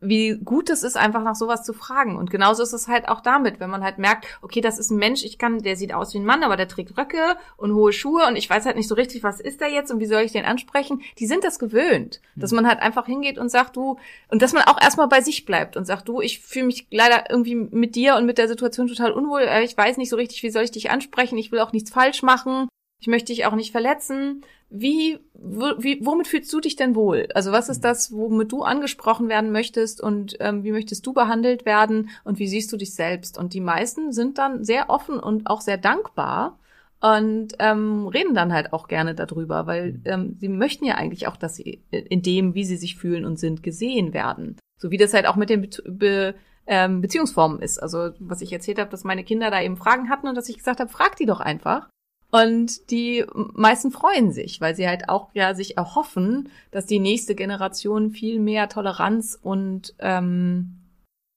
[0.00, 2.16] wie gut es ist, einfach nach sowas zu fragen.
[2.16, 4.98] Und genauso ist es halt auch damit, wenn man halt merkt, okay, das ist ein
[4.98, 7.92] Mensch, ich kann, der sieht aus wie ein Mann, aber der trägt Röcke und hohe
[7.92, 10.22] Schuhe und ich weiß halt nicht so richtig, was ist der jetzt und wie soll
[10.22, 11.02] ich den ansprechen.
[11.18, 13.98] Die sind das gewöhnt, dass man halt einfach hingeht und sagt, du,
[14.28, 17.30] und dass man auch erstmal bei sich bleibt und sagt, du, ich fühle mich leider
[17.30, 19.42] irgendwie mit dir und mit der Situation total unwohl.
[19.42, 21.38] äh, Ich weiß nicht so richtig, wie soll ich dich ansprechen.
[21.38, 22.68] Ich will auch nichts falsch machen.
[23.00, 24.44] Ich möchte dich auch nicht verletzen.
[24.68, 27.28] Wie, wie, womit fühlst du dich denn wohl?
[27.34, 31.66] Also was ist das, womit du angesprochen werden möchtest und ähm, wie möchtest du behandelt
[31.66, 33.36] werden und wie siehst du dich selbst?
[33.36, 36.58] Und die meisten sind dann sehr offen und auch sehr dankbar
[37.00, 41.36] und ähm, reden dann halt auch gerne darüber, weil ähm, sie möchten ja eigentlich auch,
[41.36, 44.56] dass sie in dem, wie sie sich fühlen und sind, gesehen werden.
[44.78, 46.34] So wie das halt auch mit den Be Be
[46.66, 47.78] ähm, Beziehungsformen ist.
[47.82, 50.58] Also was ich erzählt habe, dass meine Kinder da eben Fragen hatten und dass ich
[50.58, 51.88] gesagt habe, frag die doch einfach.
[52.30, 57.34] Und die meisten freuen sich, weil sie halt auch ja sich erhoffen, dass die nächste
[57.34, 60.76] Generation viel mehr Toleranz und ähm,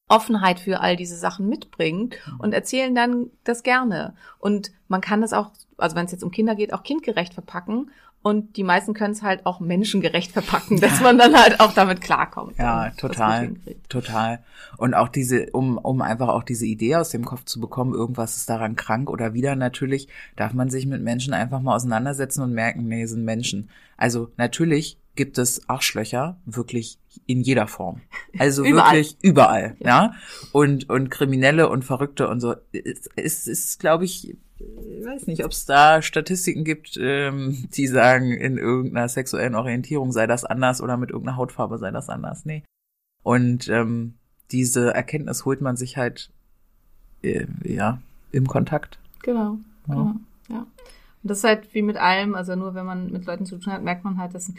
[0.08, 4.14] Offenheit für all diese Sachen mitbringt und erzählen dann das gerne.
[4.38, 7.90] Und man kann das auch, also wenn es jetzt um Kinder geht, auch kindgerecht verpacken.
[8.24, 12.00] Und die meisten können es halt auch menschengerecht verpacken, dass man dann halt auch damit
[12.00, 12.58] klarkommt.
[12.58, 13.52] Ja, total,
[13.90, 14.40] total.
[14.78, 18.38] Und auch diese, um, um einfach auch diese Idee aus dem Kopf zu bekommen, irgendwas
[18.38, 22.54] ist daran krank oder wieder natürlich, darf man sich mit Menschen einfach mal auseinandersetzen und
[22.54, 23.70] merken, nee, sind Menschen.
[23.98, 28.02] Also natürlich gibt es Arschlöcher wirklich in jeder Form.
[28.38, 28.96] Also Überall.
[28.96, 30.14] wirklich überall, ja.
[30.52, 32.56] Und, und Kriminelle und Verrückte und so.
[32.72, 37.88] Es ist, ist glaube ich, ich weiß nicht, ob es da Statistiken gibt, ähm, die
[37.88, 42.46] sagen, in irgendeiner sexuellen Orientierung sei das anders oder mit irgendeiner Hautfarbe sei das anders.
[42.46, 42.64] Nee.
[43.24, 44.16] Und ähm,
[44.52, 46.32] diese Erkenntnis holt man sich halt
[47.24, 49.00] äh, ja im Kontakt.
[49.22, 49.58] Genau.
[49.88, 49.94] Ja.
[49.94, 50.14] genau.
[50.50, 50.68] Ja.
[51.24, 53.72] Und das ist halt wie mit allem, also nur wenn man mit Leuten zu tun
[53.72, 54.52] hat, merkt man halt, dass.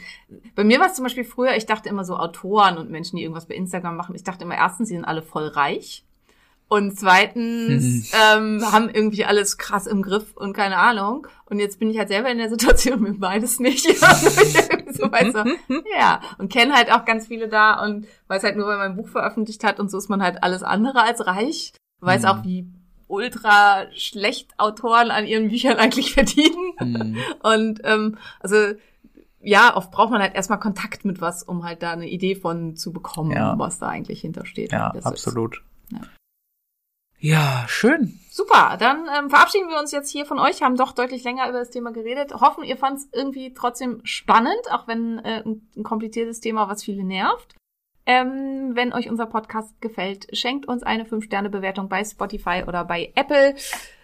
[0.55, 3.23] Bei mir war es zum Beispiel früher, ich dachte immer so Autoren und Menschen, die
[3.23, 6.03] irgendwas bei Instagram machen, ich dachte immer erstens, sie sind alle voll reich.
[6.67, 11.27] Und zweitens ähm, haben irgendwie alles krass im Griff und keine Ahnung.
[11.45, 13.85] Und jetzt bin ich halt selber in der Situation mit beides nicht.
[13.99, 15.57] so, weißt du,
[15.95, 16.21] ja.
[16.39, 19.09] Und kenne halt auch ganz viele da und weiß halt nur, weil man ein Buch
[19.09, 21.73] veröffentlicht hat und so ist man halt alles andere als reich.
[22.01, 22.27] Weiß Mhm.
[22.27, 22.67] auch, wie
[23.07, 26.73] ultra schlecht Autoren an ihren Büchern eigentlich verdienen.
[26.79, 27.17] Mhm.
[27.43, 28.73] Und ähm, also
[29.41, 32.75] ja, oft braucht man halt erstmal Kontakt mit was, um halt da eine Idee von
[32.75, 33.57] zu bekommen, Ja.
[33.59, 34.71] was da eigentlich hintersteht.
[34.71, 35.63] Ja, absolut.
[35.91, 36.01] Ja.
[37.19, 38.19] Ja, schön.
[38.29, 41.59] Super, dann ähm, verabschieden wir uns jetzt hier von euch, haben doch deutlich länger über
[41.59, 42.33] das Thema geredet.
[42.33, 46.83] Hoffen, ihr fand es irgendwie trotzdem spannend, auch wenn äh, ein, ein kompliziertes Thema, was
[46.83, 47.55] viele nervt.
[48.05, 53.55] Ähm, wenn euch unser Podcast gefällt, schenkt uns eine 5-Sterne-Bewertung bei Spotify oder bei Apple.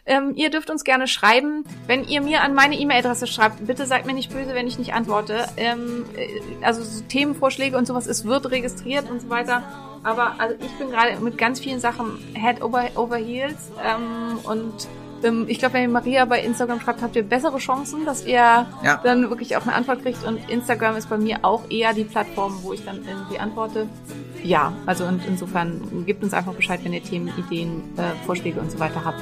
[0.05, 1.63] Ähm, ihr dürft uns gerne schreiben.
[1.85, 4.93] Wenn ihr mir an meine E-Mail-Adresse schreibt, bitte seid mir nicht böse, wenn ich nicht
[4.93, 5.47] antworte.
[5.57, 9.63] Ähm, äh, also so Themenvorschläge und sowas, es wird registriert und so weiter.
[10.03, 13.71] Aber also ich bin gerade mit ganz vielen Sachen head over, over heels.
[13.83, 14.87] Ähm, und
[15.23, 18.33] ähm, ich glaube, wenn ihr Maria bei Instagram schreibt, habt ihr bessere Chancen, dass ihr
[18.35, 18.99] Ja.
[19.03, 20.23] dann wirklich auch eine Antwort kriegt.
[20.25, 23.87] Und Instagram ist bei mir auch eher die Plattform, wo ich dann irgendwie antworte.
[24.43, 28.71] Ja, also und insofern gebt uns einfach Bescheid, wenn ihr Themen, Ideen, äh, Vorschläge und
[28.71, 29.21] so weiter habt.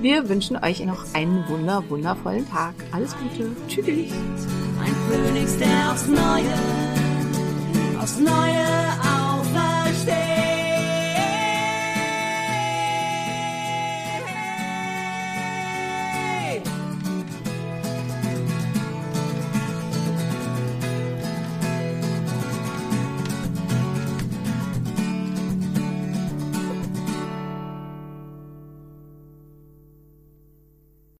[0.00, 2.74] Wir wünschen euch noch einen wunder, wundervollen Tag.
[2.92, 3.50] Alles Gute.
[3.68, 3.86] Tschüss.
[3.86, 6.54] Ein Phönix, der aufs Neue,
[8.00, 8.38] aufs Neue